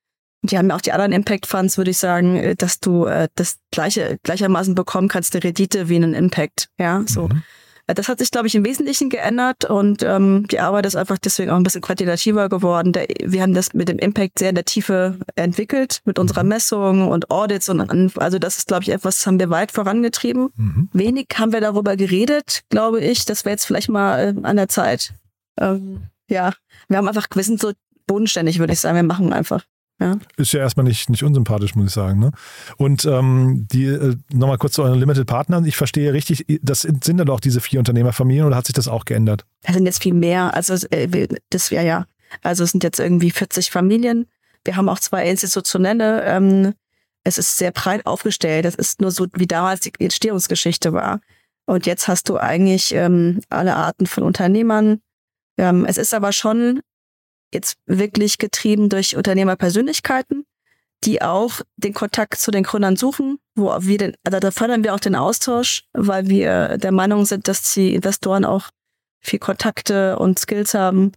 und 0.43 0.51
die 0.51 0.57
haben 0.57 0.69
ja 0.69 0.75
auch 0.75 0.81
die 0.81 0.91
anderen 0.91 1.11
Impact 1.13 1.47
Funds, 1.47 1.77
würde 1.77 1.91
ich 1.91 1.97
sagen, 1.97 2.35
äh, 2.37 2.55
dass 2.55 2.79
du 2.79 3.05
das 3.35 3.57
gleiche, 3.71 4.17
gleichermaßen 4.23 4.75
bekommen 4.75 5.07
kannst, 5.07 5.33
eine 5.35 5.43
Rendite 5.43 5.89
wie 5.89 5.95
einen 5.95 6.13
Impact. 6.13 6.69
Ja, 6.77 7.03
so. 7.07 7.27
Mhm. 7.29 7.43
Das 7.87 8.09
hat 8.09 8.19
sich, 8.19 8.31
glaube 8.31 8.47
ich, 8.47 8.55
im 8.55 8.65
Wesentlichen 8.65 9.09
geändert 9.09 9.63
und 9.63 10.03
ähm, 10.03 10.45
die 10.51 10.59
Arbeit 10.59 10.85
ist 10.85 10.97
einfach 10.97 11.17
deswegen 11.17 11.51
auch 11.51 11.55
ein 11.55 11.63
bisschen 11.63 11.81
quantitativer 11.81 12.49
geworden. 12.49 12.91
Der, 12.91 13.07
wir 13.23 13.41
haben 13.41 13.53
das 13.53 13.73
mit 13.73 13.87
dem 13.87 13.97
Impact 13.97 14.39
sehr 14.39 14.49
in 14.49 14.55
der 14.55 14.65
Tiefe 14.65 15.17
entwickelt, 15.35 16.01
mit 16.03 16.19
unserer 16.19 16.43
Mhm. 16.43 16.49
Messung 16.49 17.07
und 17.09 17.31
Audits 17.31 17.69
und 17.69 18.17
also 18.17 18.39
das 18.39 18.57
ist, 18.57 18.67
glaube 18.67 18.83
ich, 18.83 18.89
etwas, 18.89 19.17
das 19.17 19.27
haben 19.27 19.39
wir 19.39 19.49
weit 19.49 19.71
vorangetrieben. 19.71 20.49
Mhm. 20.55 20.89
Wenig 20.91 21.27
haben 21.35 21.53
wir 21.53 21.61
darüber 21.61 21.95
geredet, 21.95 22.63
glaube 22.69 22.99
ich. 22.99 23.25
Das 23.25 23.45
wäre 23.45 23.53
jetzt 23.53 23.65
vielleicht 23.65 23.89
mal 23.89 24.19
äh, 24.19 24.45
an 24.45 24.57
der 24.57 24.67
Zeit. 24.67 25.13
Ähm, 25.59 26.03
ja, 26.29 26.51
wir 26.89 26.97
haben 26.97 27.07
einfach, 27.07 27.27
wir 27.33 27.43
sind 27.43 27.59
so 27.59 27.71
bodenständig, 28.05 28.59
würde 28.59 28.73
ich 28.73 28.79
sagen. 28.79 28.95
Wir 28.95 29.03
machen 29.03 29.31
einfach. 29.31 29.63
Ist 30.37 30.53
ja 30.53 30.59
erstmal 30.59 30.85
nicht, 30.85 31.09
nicht 31.09 31.23
unsympathisch, 31.23 31.75
muss 31.75 31.87
ich 31.87 31.93
sagen. 31.93 32.19
Ne? 32.19 32.31
Und 32.77 33.05
ähm, 33.05 33.67
die 33.71 33.85
äh, 33.85 34.15
nochmal 34.31 34.57
kurz 34.57 34.73
zu 34.73 34.83
euren 34.83 34.99
Limited 34.99 35.25
Partnern. 35.25 35.65
Ich 35.65 35.75
verstehe 35.75 36.13
richtig, 36.13 36.45
das 36.61 36.81
sind 36.81 37.07
dann 37.07 37.25
doch 37.25 37.39
diese 37.39 37.61
vier 37.61 37.79
Unternehmerfamilien 37.79 38.45
oder 38.45 38.55
hat 38.55 38.67
sich 38.67 38.75
das 38.75 38.87
auch 38.87 39.05
geändert? 39.05 39.45
Das 39.63 39.75
sind 39.75 39.85
jetzt 39.85 40.03
viel 40.03 40.13
mehr. 40.13 40.53
Also 40.53 40.75
äh, 40.91 41.27
das 41.49 41.71
wäre 41.71 41.85
ja, 41.85 42.05
also 42.43 42.63
es 42.63 42.71
sind 42.71 42.83
jetzt 42.83 42.99
irgendwie 42.99 43.31
40 43.31 43.71
Familien. 43.71 44.27
Wir 44.63 44.75
haben 44.75 44.89
auch 44.89 44.99
zwei 44.99 45.27
institutionelle. 45.27 46.23
Ähm, 46.23 46.73
es 47.23 47.37
ist 47.37 47.57
sehr 47.57 47.71
breit 47.71 48.05
aufgestellt. 48.05 48.65
Das 48.65 48.75
ist 48.75 49.01
nur 49.01 49.11
so, 49.11 49.27
wie 49.33 49.47
damals 49.47 49.79
die 49.79 49.91
Entstehungsgeschichte 49.99 50.93
war. 50.93 51.21
Und 51.65 51.85
jetzt 51.85 52.07
hast 52.07 52.29
du 52.29 52.37
eigentlich 52.37 52.93
ähm, 52.93 53.41
alle 53.49 53.75
Arten 53.75 54.05
von 54.05 54.23
Unternehmern. 54.23 55.01
Ähm, 55.57 55.85
es 55.85 55.97
ist 55.97 56.13
aber 56.13 56.31
schon 56.31 56.81
jetzt 57.53 57.77
wirklich 57.85 58.37
getrieben 58.37 58.89
durch 58.89 59.15
Unternehmerpersönlichkeiten, 59.15 60.45
die 61.03 61.21
auch 61.21 61.61
den 61.75 61.93
Kontakt 61.93 62.39
zu 62.39 62.51
den 62.51 62.63
Gründern 62.63 62.95
suchen, 62.95 63.39
wo 63.55 63.75
wir 63.79 63.97
den, 63.97 64.15
also 64.23 64.39
da 64.39 64.51
fördern 64.51 64.83
wir 64.83 64.93
auch 64.93 64.99
den 64.99 65.15
Austausch, 65.15 65.83
weil 65.93 66.27
wir 66.27 66.77
der 66.77 66.91
Meinung 66.91 67.25
sind, 67.25 67.47
dass 67.47 67.73
die 67.73 67.93
Investoren 67.93 68.45
auch 68.45 68.69
viel 69.21 69.39
Kontakte 69.39 70.17
und 70.17 70.39
Skills 70.39 70.73
haben. 70.73 71.11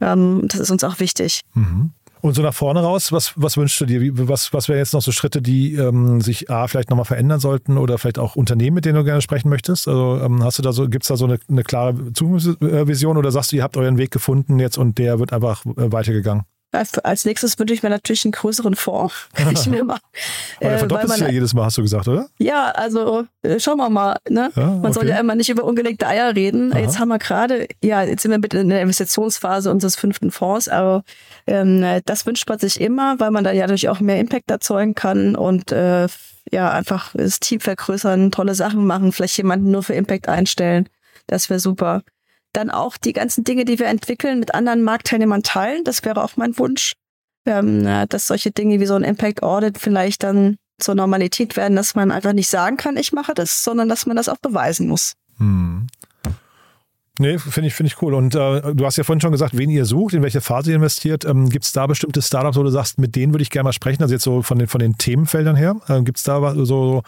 Ähm, 0.00 0.42
das 0.44 0.60
ist 0.60 0.70
uns 0.70 0.84
auch 0.84 1.00
wichtig. 1.00 1.42
Mhm. 1.54 1.92
Und 2.24 2.32
so 2.32 2.40
nach 2.40 2.54
vorne 2.54 2.80
raus, 2.80 3.12
was, 3.12 3.34
was 3.36 3.58
wünschst 3.58 3.78
du 3.82 3.84
dir? 3.84 4.00
Was, 4.26 4.54
was 4.54 4.70
wären 4.70 4.78
jetzt 4.78 4.94
noch 4.94 5.02
so 5.02 5.12
Schritte, 5.12 5.42
die 5.42 5.74
ähm, 5.74 6.22
sich 6.22 6.48
A, 6.48 6.68
vielleicht 6.68 6.88
nochmal 6.88 7.04
verändern 7.04 7.38
sollten 7.38 7.76
oder 7.76 7.98
vielleicht 7.98 8.18
auch 8.18 8.34
Unternehmen, 8.34 8.76
mit 8.76 8.86
denen 8.86 8.94
du 8.94 9.04
gerne 9.04 9.20
sprechen 9.20 9.50
möchtest? 9.50 9.88
Also 9.88 10.18
ähm, 10.22 10.42
hast 10.42 10.58
du 10.58 10.62
da 10.62 10.72
so, 10.72 10.88
gibt 10.88 11.04
es 11.04 11.08
da 11.08 11.18
so 11.18 11.26
eine, 11.26 11.38
eine 11.50 11.64
klare 11.64 12.14
Zukunftsvision 12.14 13.18
oder 13.18 13.30
sagst 13.30 13.52
du, 13.52 13.56
ihr 13.56 13.62
habt 13.62 13.76
euren 13.76 13.98
Weg 13.98 14.10
gefunden 14.10 14.58
jetzt 14.58 14.78
und 14.78 14.96
der 14.96 15.18
wird 15.18 15.34
einfach 15.34 15.66
äh, 15.66 15.92
weitergegangen? 15.92 16.44
Als, 16.74 17.24
nächstes 17.24 17.58
wünsche 17.58 17.74
ich 17.74 17.82
mir 17.82 17.90
natürlich 17.90 18.24
einen 18.24 18.32
größeren 18.32 18.74
Fonds. 18.74 19.14
Ich 19.52 19.70
will 19.70 19.84
mal, 19.84 19.98
Aber 20.60 20.68
der 20.68 20.74
äh, 20.74 20.78
verdoppelt 20.78 21.10
sich 21.10 21.20
ja 21.20 21.28
jedes 21.28 21.54
Mal, 21.54 21.64
hast 21.64 21.78
du 21.78 21.82
gesagt, 21.82 22.08
oder? 22.08 22.26
ja, 22.38 22.70
also 22.70 23.24
äh, 23.42 23.60
schauen 23.60 23.78
wir 23.78 23.88
mal. 23.90 24.16
Ne? 24.28 24.50
Ja, 24.56 24.66
Man 24.66 24.92
soll 24.92 25.04
okay. 25.04 25.12
ja 25.12 25.20
immer 25.20 25.34
nicht 25.34 25.48
über 25.48 25.64
ungelegte 25.64 26.06
Eier 26.06 26.34
reden. 26.34 26.72
Aha. 26.72 26.80
Jetzt 26.80 26.98
haben 26.98 27.08
wir 27.08 27.18
gerade, 27.18 27.68
ja, 27.82 28.02
jetzt 28.02 28.22
sind 28.22 28.30
wir 28.30 28.38
mit 28.38 28.54
in 28.54 28.68
der 28.68 28.82
Investitionsphase 28.82 29.70
unseres 29.70 29.96
fünften 29.96 30.30
Fonds, 30.30 30.68
aber 30.68 31.04
ähm, 31.46 31.84
das 32.04 32.26
wünscht 32.26 32.48
man 32.48 32.58
sich 32.58 32.80
immer, 32.80 33.20
weil 33.20 33.30
man 33.30 33.44
da 33.44 33.52
ja 33.52 33.62
natürlich 33.62 33.88
auch 33.88 34.00
mehr 34.00 34.18
Impact 34.18 34.50
erzeugen 34.50 34.94
kann 34.94 35.36
und 35.36 35.72
äh, 35.72 36.08
ja, 36.50 36.70
einfach 36.70 37.12
das 37.14 37.40
Team 37.40 37.60
vergrößern, 37.60 38.30
tolle 38.30 38.54
Sachen 38.54 38.86
machen, 38.86 39.12
vielleicht 39.12 39.36
jemanden 39.36 39.70
nur 39.70 39.82
für 39.82 39.94
Impact 39.94 40.28
einstellen. 40.28 40.88
Das 41.26 41.48
wäre 41.48 41.60
super. 41.60 42.02
Dann 42.54 42.70
auch 42.70 42.96
die 42.96 43.12
ganzen 43.12 43.44
Dinge, 43.44 43.66
die 43.66 43.78
wir 43.78 43.86
entwickeln, 43.88 44.38
mit 44.40 44.54
anderen 44.54 44.82
Marktteilnehmern 44.82 45.42
teilen. 45.42 45.84
Das 45.84 46.02
wäre 46.04 46.22
auch 46.24 46.36
mein 46.36 46.56
Wunsch, 46.58 46.92
ähm, 47.46 47.86
äh, 47.86 48.06
dass 48.06 48.26
solche 48.26 48.50
Dinge 48.50 48.80
wie 48.80 48.86
so 48.86 48.94
ein 48.94 49.02
Impact 49.04 49.42
Audit 49.42 49.76
vielleicht 49.78 50.22
dann 50.22 50.56
zur 50.80 50.94
Normalität 50.94 51.56
werden, 51.56 51.76
dass 51.76 51.94
man 51.94 52.10
einfach 52.10 52.32
nicht 52.32 52.48
sagen 52.48 52.76
kann, 52.76 52.96
ich 52.96 53.12
mache 53.12 53.34
das, 53.34 53.62
sondern 53.62 53.88
dass 53.88 54.06
man 54.06 54.16
das 54.16 54.28
auch 54.28 54.38
beweisen 54.38 54.88
muss. 54.88 55.12
Hm. 55.38 55.86
Nee, 57.20 57.38
finde 57.38 57.68
ich, 57.68 57.74
finde 57.74 57.88
ich 57.92 58.02
cool. 58.02 58.12
Und 58.14 58.34
äh, 58.34 58.74
du 58.74 58.84
hast 58.84 58.96
ja 58.96 59.04
vorhin 59.04 59.20
schon 59.20 59.30
gesagt, 59.30 59.56
wen 59.56 59.70
ihr 59.70 59.84
sucht, 59.84 60.14
in 60.14 60.22
welche 60.22 60.40
Phase 60.40 60.70
ihr 60.70 60.76
investiert. 60.76 61.24
Ähm, 61.24 61.48
Gibt 61.48 61.64
es 61.64 61.70
da 61.70 61.86
bestimmte 61.86 62.20
Startups, 62.20 62.56
wo 62.56 62.64
du 62.64 62.70
sagst, 62.70 62.98
mit 62.98 63.14
denen 63.14 63.32
würde 63.32 63.42
ich 63.42 63.50
gerne 63.50 63.64
mal 63.68 63.72
sprechen? 63.72 64.02
Also 64.02 64.14
jetzt 64.14 64.24
so 64.24 64.42
von 64.42 64.58
den, 64.58 64.66
von 64.66 64.80
den 64.80 64.98
Themenfeldern 64.98 65.54
her. 65.54 65.76
Äh, 65.86 66.02
Gibt 66.02 66.18
es 66.18 66.24
da 66.24 66.42
was- 66.42 66.56
so, 66.56 67.02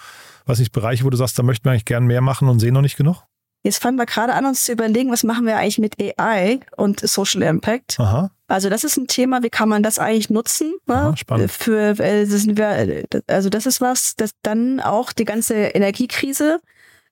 weiß 0.46 0.60
nicht, 0.60 0.70
Bereiche, 0.70 1.02
wo 1.04 1.10
du 1.10 1.16
sagst, 1.16 1.36
da 1.38 1.42
möchten 1.42 1.64
wir 1.64 1.72
eigentlich 1.72 1.86
gerne 1.86 2.06
mehr 2.06 2.20
machen 2.20 2.48
und 2.48 2.60
sehen 2.60 2.74
noch 2.74 2.82
nicht 2.82 2.96
genug? 2.96 3.22
Jetzt 3.66 3.82
fangen 3.82 3.98
wir 3.98 4.06
gerade 4.06 4.32
an, 4.32 4.46
uns 4.46 4.62
zu 4.62 4.70
überlegen, 4.70 5.10
was 5.10 5.24
machen 5.24 5.44
wir 5.44 5.56
eigentlich 5.56 5.80
mit 5.80 5.96
AI 5.98 6.60
und 6.76 7.00
Social 7.00 7.42
Impact. 7.42 7.98
Aha. 7.98 8.30
Also 8.46 8.70
das 8.70 8.84
ist 8.84 8.96
ein 8.96 9.08
Thema, 9.08 9.42
wie 9.42 9.50
kann 9.50 9.68
man 9.68 9.82
das 9.82 9.98
eigentlich 9.98 10.30
nutzen? 10.30 10.74
Ne? 10.86 10.94
Aha, 10.94 11.16
spannend. 11.16 11.50
Für, 11.50 11.98
äh, 11.98 12.28
wir, 12.28 13.04
also 13.26 13.48
das 13.48 13.66
ist 13.66 13.80
was, 13.80 14.14
das 14.14 14.30
dann 14.42 14.78
auch 14.78 15.12
die 15.12 15.24
ganze 15.24 15.54
Energiekrise. 15.54 16.60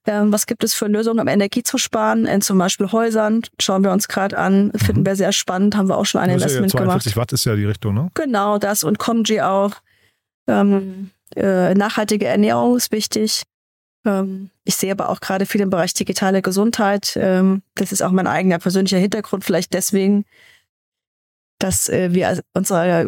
Ähm, 0.07 0.31
was 0.31 0.45
gibt 0.45 0.63
es 0.63 0.73
für 0.73 0.87
Lösungen, 0.87 1.19
um 1.19 1.27
Energie 1.27 1.61
zu 1.61 1.77
sparen? 1.77 2.25
In 2.25 2.39
zum 2.39 2.57
Beispiel 2.57 2.89
Häusern 2.89 3.41
schauen 3.59 3.83
wir 3.83 3.91
uns 3.91 4.07
gerade 4.07 4.37
an, 4.37 4.71
finden 4.77 5.05
wir 5.05 5.17
sehr 5.17 5.33
spannend, 5.33 5.75
haben 5.75 5.89
wir 5.89 5.97
auch 5.97 6.05
schon 6.05 6.21
ein 6.21 6.29
ist 6.29 6.39
ja 6.39 6.47
Investment 6.47 6.71
gemacht. 6.71 7.01
42 7.01 7.17
Watt 7.17 7.33
ist 7.33 7.43
ja 7.43 7.57
die 7.57 7.65
Richtung, 7.65 7.95
ne? 7.95 8.09
Genau, 8.13 8.59
das 8.59 8.85
und 8.85 8.97
Comgy 8.97 9.41
auch. 9.41 9.71
Ähm, 10.47 11.09
äh, 11.35 11.73
nachhaltige 11.73 12.27
Ernährung 12.27 12.77
ist 12.77 12.93
wichtig. 12.93 13.43
Ähm, 14.05 14.49
ich 14.63 14.75
sehe 14.75 14.91
aber 14.91 15.09
auch 15.09 15.19
gerade 15.19 15.45
viel 15.45 15.61
im 15.61 15.69
Bereich 15.69 15.93
digitale 15.93 16.41
Gesundheit. 16.41 17.17
Ähm, 17.19 17.61
das 17.75 17.91
ist 17.91 18.01
auch 18.01 18.11
mein 18.11 18.27
eigener 18.27 18.59
persönlicher 18.59 18.97
Hintergrund, 18.97 19.43
vielleicht 19.43 19.73
deswegen, 19.73 20.25
dass 21.59 21.89
äh, 21.89 22.13
wir 22.13 22.41
unsere, 22.53 23.07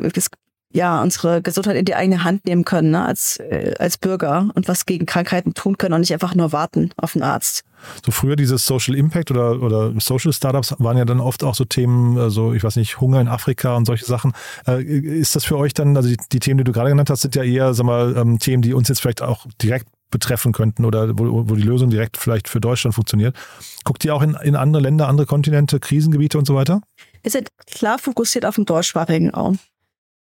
ja, 0.74 1.02
unsere 1.02 1.42
Gesundheit 1.42 1.78
in 1.78 1.86
die 1.86 1.96
eigene 1.96 2.24
Hand 2.24 2.46
nehmen 2.46 2.66
können, 2.66 2.92
ne, 2.92 3.06
als, 3.06 3.38
äh, 3.38 3.74
als 3.80 3.98
Bürger 3.98 4.50
und 4.54 4.68
was 4.68 4.86
gegen 4.86 5.06
Krankheiten 5.06 5.54
tun 5.54 5.78
können 5.78 5.94
und 5.94 6.02
nicht 6.02 6.14
einfach 6.14 6.36
nur 6.36 6.52
warten 6.52 6.92
auf 6.98 7.16
einen 7.16 7.24
Arzt. 7.24 7.64
So 8.06 8.12
früher 8.12 8.36
dieses 8.36 8.66
Social 8.66 8.96
Impact 8.96 9.32
oder, 9.32 9.62
oder 9.62 9.94
Social 10.00 10.34
Startups 10.34 10.76
waren 10.80 10.98
ja 10.98 11.06
dann 11.06 11.20
oft 11.20 11.44
auch 11.44 11.56
so 11.56 11.64
Themen, 11.64 12.18
also 12.18 12.54
ich 12.54 12.64
weiß 12.64 12.76
nicht, 12.76 13.00
Hunger 13.00 13.22
in 13.22 13.28
Afrika 13.28 13.76
und 13.76 13.86
solche 13.86 14.06
Sachen. 14.06 14.34
Äh, 14.68 14.84
ist 14.84 15.36
das 15.36 15.46
für 15.46 15.58
euch 15.58 15.74
dann, 15.74 15.96
also 15.96 16.10
die, 16.10 16.18
die 16.32 16.40
Themen, 16.40 16.58
die 16.60 16.64
du 16.64 16.72
gerade 16.72 16.90
genannt 16.90 17.10
hast, 17.10 17.22
sind 17.22 17.36
ja 17.36 17.44
eher, 17.44 17.74
sag 17.74 17.86
mal, 17.86 18.16
ähm, 18.18 18.40
Themen, 18.40 18.62
die 18.62 18.74
uns 18.74 18.90
jetzt 18.90 19.02
vielleicht 19.02 19.22
auch 19.22 19.46
direkt 19.62 19.88
betreffen 20.10 20.52
könnten 20.54 20.86
oder 20.86 21.18
wo, 21.18 21.50
wo 21.50 21.56
die 21.56 21.64
Lösung 21.64 21.90
direkt 21.90 22.18
vielleicht 22.18 22.48
für 22.48 22.62
Deutschland 22.62 22.96
funktioniert. 22.96 23.36
Guckt 23.84 24.06
ihr 24.06 24.16
auch 24.16 24.22
in, 24.22 24.36
in 24.44 24.56
andere 24.56 24.82
Länder, 24.82 25.08
andere 25.08 25.28
Kontinente, 25.28 25.80
Krisengebiete 25.80 26.38
und 26.38 26.46
so 26.46 26.56
weiter? 26.56 26.82
Wir 27.22 27.32
sind 27.32 27.50
klar 27.66 28.00
fokussiert 28.00 28.46
auf 28.46 28.56
den 28.56 28.66
deutschsprachigen 28.66 29.32
Raum. 29.32 29.60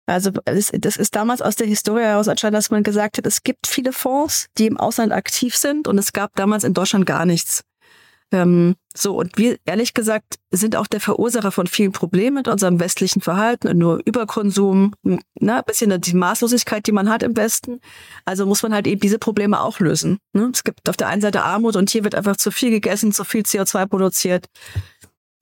Also 0.07 0.31
das 0.31 0.71
ist 0.71 1.15
damals 1.17 1.43
aus 1.43 1.57
der 1.57 1.67
Historie 1.67 2.01
heraus 2.01 2.29
entstanden, 2.29 2.55
dass 2.55 2.71
man 2.71 2.83
gesagt 2.83 3.19
hat, 3.19 3.27
es 3.27 3.43
gibt 3.43 3.67
viele 3.67 3.93
Fonds, 3.93 4.47
die 4.57 4.67
im 4.67 4.79
Ausland 4.79 5.13
aktiv 5.13 5.55
sind 5.55 5.87
und 5.87 5.99
es 5.99 6.15
gab 6.15 6.35
damals 6.35 6.65
in 6.65 6.73
Deutschland 6.73 7.05
gar 7.05 7.27
nichts. 7.27 7.63
Ähm, 8.31 8.77
so, 8.95 9.17
und 9.17 9.39
wir, 9.39 9.59
ehrlich 9.65 9.95
gesagt, 9.95 10.37
sind 10.51 10.77
auch 10.77 10.87
der 10.87 11.01
Verursacher 11.01 11.51
von 11.51 11.67
vielen 11.67 11.93
Problemen 11.93 12.37
mit 12.37 12.49
unserem 12.49 12.81
westlichen 12.81 13.21
Verhalten 13.21 13.69
und 13.69 13.79
nur 13.79 14.01
Überkonsum, 14.05 14.93
ne, 15.03 15.63
bisschen 15.67 16.01
die 16.01 16.15
Maßlosigkeit, 16.15 16.87
die 16.87 16.93
man 16.93 17.09
hat 17.09 17.23
im 17.23 17.37
Westen. 17.37 17.81
Also 18.25 18.45
muss 18.45 18.63
man 18.63 18.75
halt 18.75 18.87
eben 18.87 19.01
diese 19.01 19.19
Probleme 19.19 19.61
auch 19.61 19.81
lösen. 19.81 20.19
Ne? 20.33 20.51
Es 20.53 20.65
gibt 20.65 20.89
auf 20.89 20.97
der 20.97 21.09
einen 21.09 21.23
Seite 21.23 21.43
Armut 21.43 21.77
und 21.77 21.91
hier 21.91 22.05
wird 22.05 22.15
einfach 22.15 22.37
zu 22.37 22.51
viel 22.51 22.71
gegessen, 22.71 23.13
zu 23.13 23.25
viel 23.25 23.43
CO2 23.43 23.87
produziert. 23.87 24.47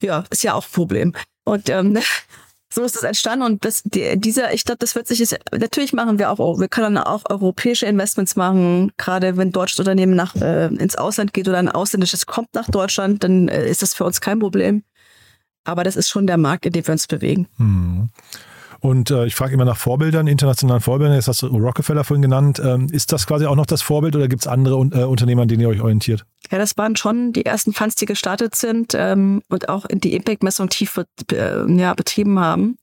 Ja, 0.03 0.25
ist 0.31 0.45
ja 0.45 0.55
auch 0.55 0.67
ein 0.67 0.73
Problem. 0.73 1.13
Und 1.45 1.69
ähm, 1.69 1.99
so 2.73 2.83
ist 2.83 2.97
es 2.97 3.03
entstanden 3.05 3.45
und 3.45 3.65
das, 3.65 3.83
die, 3.85 4.19
dieser, 4.19 4.53
ich 4.53 4.65
glaube, 4.65 4.79
das 4.79 4.95
wird 4.95 5.07
sich 5.07 5.21
jetzt, 5.21 5.37
natürlich 5.53 5.93
machen 5.93 6.19
wir 6.19 6.31
auch, 6.31 6.59
wir 6.59 6.69
können 6.69 6.99
auch 6.99 7.23
europäische 7.29 7.87
Investments 7.87 8.37
machen, 8.37 8.93
gerade 8.97 9.37
wenn 9.37 9.49
ein 9.49 9.53
deutsches 9.53 9.79
Unternehmen 9.79 10.15
nach, 10.15 10.35
äh, 10.37 10.67
ins 10.67 10.97
Ausland 10.97 11.33
geht 11.33 11.49
oder 11.49 11.59
ein 11.59 11.69
ausländisches 11.69 12.27
kommt 12.27 12.55
nach 12.55 12.69
Deutschland, 12.69 13.23
dann 13.23 13.49
äh, 13.49 13.69
ist 13.69 13.83
das 13.83 13.95
für 13.95 14.05
uns 14.05 14.21
kein 14.21 14.41
Problem. 14.41 14.83
Aber 15.65 15.85
das 15.85 15.97
ist 15.97 16.09
schon 16.09 16.27
der 16.27 16.37
Markt, 16.37 16.65
in 16.67 16.73
dem 16.73 16.87
wir 16.87 16.93
uns 16.93 17.07
bewegen. 17.07 17.49
Hm. 17.57 18.09
Und 18.81 19.11
äh, 19.11 19.27
ich 19.27 19.35
frage 19.35 19.55
immer 19.55 19.65
nach 19.65 19.77
Vorbildern, 19.77 20.27
internationalen 20.27 20.81
Vorbildern. 20.81 21.17
Jetzt 21.17 21.29
hast 21.29 21.43
du 21.43 21.47
Rockefeller 21.47 22.05
vorhin 22.05 22.23
genannt. 22.23 22.61
Ähm, 22.65 22.89
ist 22.91 23.13
das 23.13 23.27
quasi 23.27 23.47
auch 23.47 23.57
noch 23.57 23.67
das 23.67 23.83
Vorbild 23.83 24.17
oder 24.17 24.29
gibt 24.29 24.43
es 24.43 24.47
andere 24.47 24.75
äh, 24.75 25.05
Unternehmer, 25.05 25.43
an 25.43 25.49
denen 25.49 25.63
ihr 25.63 25.69
euch 25.69 25.81
orientiert? 25.81 26.25
Ja, 26.51 26.59
das 26.59 26.77
waren 26.77 26.97
schon 26.97 27.33
die 27.33 27.47
ersten 27.47 27.73
Funds, 27.73 27.97
die 27.97 28.07
gestartet 28.07 28.55
sind 28.55 28.95
ähm, 28.95 29.43
und 29.49 29.69
auch 29.69 29.85
in 29.87 30.01
die 30.01 30.15
Impact-Messung 30.15 30.69
tief 30.69 31.01
äh, 31.33 31.73
ja, 31.73 31.95
betrieben 31.95 32.39
haben. 32.39 32.77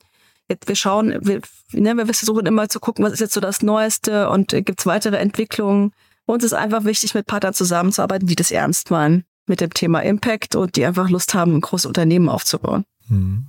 Jetzt, 0.50 0.68
wir 0.68 0.76
schauen, 0.76 1.18
wir, 1.22 1.42
ne, 1.72 1.96
wir 1.96 2.06
versuchen 2.06 2.46
immer 2.46 2.68
zu 2.68 2.80
gucken, 2.80 3.06
was 3.06 3.14
ist 3.14 3.22
jetzt 3.22 3.34
so 3.34 3.40
das 3.40 3.62
Neueste 3.62 4.30
und 4.30 4.54
äh, 4.54 4.62
gibt 4.62 4.80
es 4.80 4.86
weitere 4.86 5.18
Entwicklungen. 5.18 5.92
Uns 6.26 6.44
ist 6.44 6.54
einfach 6.54 6.86
wichtig, 6.86 7.14
mit 7.14 7.26
Partnern 7.26 7.54
zusammenzuarbeiten, 7.54 8.28
die 8.28 8.36
das 8.36 8.52
ernst 8.52 8.92
meinen 8.92 9.24
mit 9.46 9.62
dem 9.62 9.74
Thema 9.74 10.00
Impact 10.02 10.56
und 10.56 10.76
die 10.76 10.86
einfach 10.86 11.10
Lust 11.10 11.34
haben, 11.34 11.56
ein 11.56 11.62
großes 11.62 11.86
Unternehmen 11.86 12.30
aufzubauen. 12.30 12.86
Hm. 13.08 13.48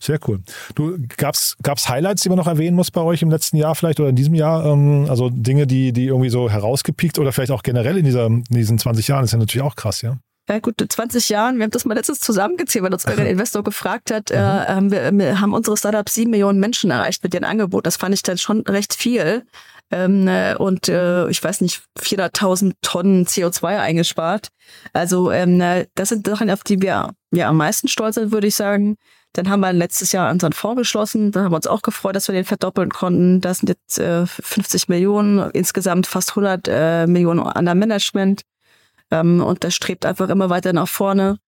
Sehr 0.00 0.18
cool. 0.26 0.40
Du, 0.74 0.96
gab's 1.16 1.56
gab's 1.62 1.88
Highlights, 1.88 2.22
die 2.22 2.28
man 2.28 2.38
noch 2.38 2.46
erwähnen 2.46 2.76
muss 2.76 2.90
bei 2.90 3.02
euch 3.02 3.22
im 3.22 3.30
letzten 3.30 3.56
Jahr 3.56 3.74
vielleicht 3.74 4.00
oder 4.00 4.08
in 4.08 4.16
diesem 4.16 4.34
Jahr? 4.34 4.64
Ähm, 4.64 5.06
also 5.08 5.28
Dinge, 5.30 5.66
die, 5.66 5.92
die 5.92 6.06
irgendwie 6.06 6.30
so 6.30 6.50
herausgepiekt 6.50 7.18
oder 7.18 7.32
vielleicht 7.32 7.52
auch 7.52 7.62
generell 7.62 7.98
in, 7.98 8.04
dieser, 8.04 8.26
in 8.26 8.44
diesen 8.48 8.78
20 8.78 9.08
Jahren, 9.08 9.24
ist 9.24 9.32
ja 9.32 9.38
natürlich 9.38 9.66
auch 9.66 9.76
krass, 9.76 10.02
ja? 10.02 10.16
ja 10.48 10.58
gut, 10.58 10.84
20 10.86 11.28
Jahren, 11.28 11.58
wir 11.58 11.64
haben 11.64 11.70
das 11.70 11.84
mal 11.84 11.94
letztens 11.94 12.20
zusammengezählt, 12.20 12.84
weil 12.84 12.92
uns 12.92 13.04
irgendein 13.04 13.26
Investor 13.32 13.62
gefragt 13.62 14.10
hat, 14.10 14.30
äh, 14.30 14.38
haben 14.38 14.90
wir, 14.90 15.12
wir 15.12 15.40
haben 15.40 15.54
unsere 15.54 15.76
Startups 15.76 16.14
sieben 16.14 16.30
Millionen 16.30 16.58
Menschen 16.58 16.90
erreicht 16.90 17.22
mit 17.22 17.34
ihrem 17.34 17.44
Angebot. 17.44 17.86
Das 17.86 17.96
fand 17.96 18.14
ich 18.14 18.22
dann 18.22 18.38
schon 18.38 18.62
recht 18.62 18.94
viel. 18.94 19.44
Ähm, 19.92 20.28
äh, 20.28 20.54
und 20.54 20.88
äh, 20.88 21.28
ich 21.28 21.42
weiß 21.42 21.62
nicht, 21.62 21.82
400.000 21.98 22.74
Tonnen 22.80 23.26
CO2 23.26 23.80
eingespart. 23.80 24.48
Also 24.92 25.32
ähm, 25.32 25.60
äh, 25.60 25.86
das 25.94 26.10
sind 26.10 26.26
Sachen, 26.26 26.50
auf 26.50 26.62
die 26.62 26.80
wir 26.80 27.10
ja 27.32 27.48
am 27.48 27.56
meisten 27.56 27.88
stolz 27.88 28.14
sind, 28.14 28.32
würde 28.32 28.46
ich 28.46 28.54
sagen. 28.54 28.96
Dann 29.32 29.48
haben 29.48 29.60
wir 29.60 29.72
letztes 29.72 30.12
Jahr 30.12 30.30
unseren 30.30 30.52
Fonds 30.52 30.80
geschlossen. 30.80 31.30
Da 31.30 31.44
haben 31.44 31.52
wir 31.52 31.56
uns 31.56 31.66
auch 31.66 31.82
gefreut, 31.82 32.16
dass 32.16 32.26
wir 32.28 32.34
den 32.34 32.44
verdoppeln 32.44 32.90
konnten. 32.90 33.40
Das 33.40 33.58
sind 33.58 33.68
jetzt 33.68 33.98
äh, 33.98 34.26
50 34.26 34.88
Millionen, 34.88 35.50
insgesamt 35.50 36.06
fast 36.06 36.30
100 36.30 36.68
äh, 36.68 37.06
Millionen 37.06 37.40
an 37.40 37.64
der 37.64 37.76
Management. 37.76 38.42
Ähm, 39.10 39.40
und 39.40 39.62
das 39.62 39.74
strebt 39.74 40.04
einfach 40.04 40.28
immer 40.28 40.50
weiter 40.50 40.72
nach 40.72 40.88
vorne. 40.88 41.38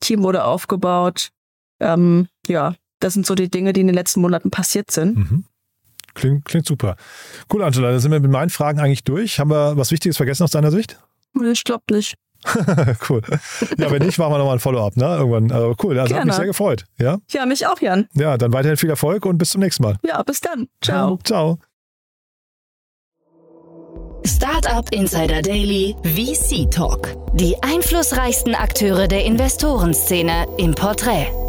Team 0.00 0.22
wurde 0.22 0.44
aufgebaut. 0.44 1.30
Ähm, 1.80 2.28
ja, 2.46 2.74
das 3.00 3.14
sind 3.14 3.26
so 3.26 3.34
die 3.34 3.50
Dinge, 3.50 3.72
die 3.72 3.80
in 3.80 3.88
den 3.88 3.94
letzten 3.94 4.20
Monaten 4.20 4.50
passiert 4.50 4.90
sind. 4.90 5.16
Mhm. 5.16 5.44
Klingt, 6.14 6.44
klingt 6.44 6.66
super. 6.66 6.96
Cool, 7.52 7.62
Angela, 7.62 7.90
da 7.90 7.98
sind 7.98 8.12
wir 8.12 8.20
mit 8.20 8.30
meinen 8.30 8.50
Fragen 8.50 8.78
eigentlich 8.80 9.04
durch. 9.04 9.40
Haben 9.40 9.50
wir 9.50 9.76
was 9.76 9.90
Wichtiges 9.90 10.16
vergessen 10.16 10.44
aus 10.44 10.50
deiner 10.50 10.70
Sicht? 10.70 10.98
Ich 11.42 11.64
glaube 11.64 11.84
nicht. 11.90 12.16
cool. 13.08 13.22
Ja, 13.78 13.90
wenn 13.90 14.02
nicht, 14.02 14.18
machen 14.18 14.32
wir 14.32 14.38
nochmal 14.38 14.56
ein 14.56 14.60
Follow-up, 14.60 14.96
ne? 14.96 15.04
Irgendwann. 15.04 15.50
Also 15.52 15.74
cool, 15.82 15.98
also 15.98 16.14
hat 16.14 16.24
mich 16.24 16.34
sehr 16.34 16.46
gefreut. 16.46 16.84
Ja? 16.98 17.18
ja, 17.30 17.46
mich 17.46 17.66
auch, 17.66 17.80
Jan. 17.80 18.08
Ja, 18.14 18.36
dann 18.36 18.52
weiterhin 18.52 18.76
viel 18.76 18.90
Erfolg 18.90 19.26
und 19.26 19.38
bis 19.38 19.50
zum 19.50 19.60
nächsten 19.60 19.82
Mal. 19.82 19.96
Ja, 20.04 20.22
bis 20.22 20.40
dann. 20.40 20.68
Ciao. 20.80 21.18
Ciao. 21.24 21.58
Startup 24.24 24.88
Insider 24.92 25.42
Daily 25.42 25.96
VC 26.04 26.70
Talk. 26.70 27.16
Die 27.34 27.56
einflussreichsten 27.62 28.54
Akteure 28.54 29.08
der 29.08 29.24
Investorenszene 29.24 30.46
im 30.58 30.74
Porträt. 30.74 31.41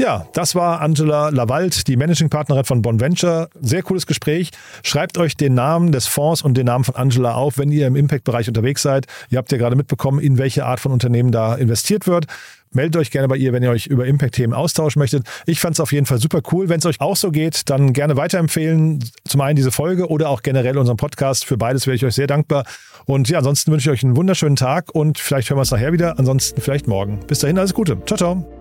Ja, 0.00 0.26
das 0.32 0.54
war 0.54 0.80
Angela 0.80 1.28
Lawald, 1.28 1.86
die 1.86 1.94
Managing 1.94 2.30
Partnerin 2.30 2.64
von 2.64 2.80
Bonventure. 2.80 3.50
Sehr 3.60 3.82
cooles 3.82 4.06
Gespräch. 4.06 4.48
Schreibt 4.82 5.18
euch 5.18 5.36
den 5.36 5.52
Namen 5.52 5.92
des 5.92 6.06
Fonds 6.06 6.40
und 6.40 6.56
den 6.56 6.64
Namen 6.64 6.84
von 6.84 6.96
Angela 6.96 7.34
auf, 7.34 7.58
wenn 7.58 7.70
ihr 7.70 7.86
im 7.86 7.96
Impact-Bereich 7.96 8.48
unterwegs 8.48 8.80
seid. 8.80 9.04
Ihr 9.28 9.36
habt 9.36 9.52
ja 9.52 9.58
gerade 9.58 9.76
mitbekommen, 9.76 10.18
in 10.18 10.38
welche 10.38 10.64
Art 10.64 10.80
von 10.80 10.92
Unternehmen 10.92 11.32
da 11.32 11.54
investiert 11.54 12.06
wird. 12.06 12.24
Meldet 12.72 12.96
euch 12.96 13.10
gerne 13.10 13.28
bei 13.28 13.36
ihr, 13.36 13.52
wenn 13.52 13.62
ihr 13.62 13.68
euch 13.68 13.88
über 13.88 14.06
Impact-Themen 14.06 14.54
austauschen 14.54 15.00
möchtet. 15.00 15.26
Ich 15.44 15.60
fand 15.60 15.74
es 15.74 15.80
auf 15.80 15.92
jeden 15.92 16.06
Fall 16.06 16.18
super 16.18 16.40
cool. 16.50 16.70
Wenn 16.70 16.78
es 16.78 16.86
euch 16.86 16.98
auch 17.02 17.16
so 17.16 17.30
geht, 17.30 17.68
dann 17.68 17.92
gerne 17.92 18.16
weiterempfehlen. 18.16 19.04
Zum 19.28 19.42
einen 19.42 19.56
diese 19.56 19.70
Folge 19.70 20.08
oder 20.08 20.30
auch 20.30 20.40
generell 20.40 20.78
unseren 20.78 20.96
Podcast. 20.96 21.44
Für 21.44 21.58
beides 21.58 21.86
wäre 21.86 21.96
ich 21.96 22.06
euch 22.06 22.14
sehr 22.14 22.26
dankbar. 22.26 22.64
Und 23.04 23.28
ja, 23.28 23.36
ansonsten 23.36 23.70
wünsche 23.70 23.90
ich 23.90 23.98
euch 23.98 24.04
einen 24.04 24.16
wunderschönen 24.16 24.56
Tag 24.56 24.94
und 24.94 25.18
vielleicht 25.18 25.50
hören 25.50 25.58
wir 25.58 25.60
uns 25.60 25.72
nachher 25.72 25.92
wieder. 25.92 26.18
Ansonsten 26.18 26.58
vielleicht 26.62 26.88
morgen. 26.88 27.20
Bis 27.26 27.40
dahin, 27.40 27.58
alles 27.58 27.74
Gute. 27.74 27.98
Ciao, 28.06 28.16
ciao. 28.16 28.59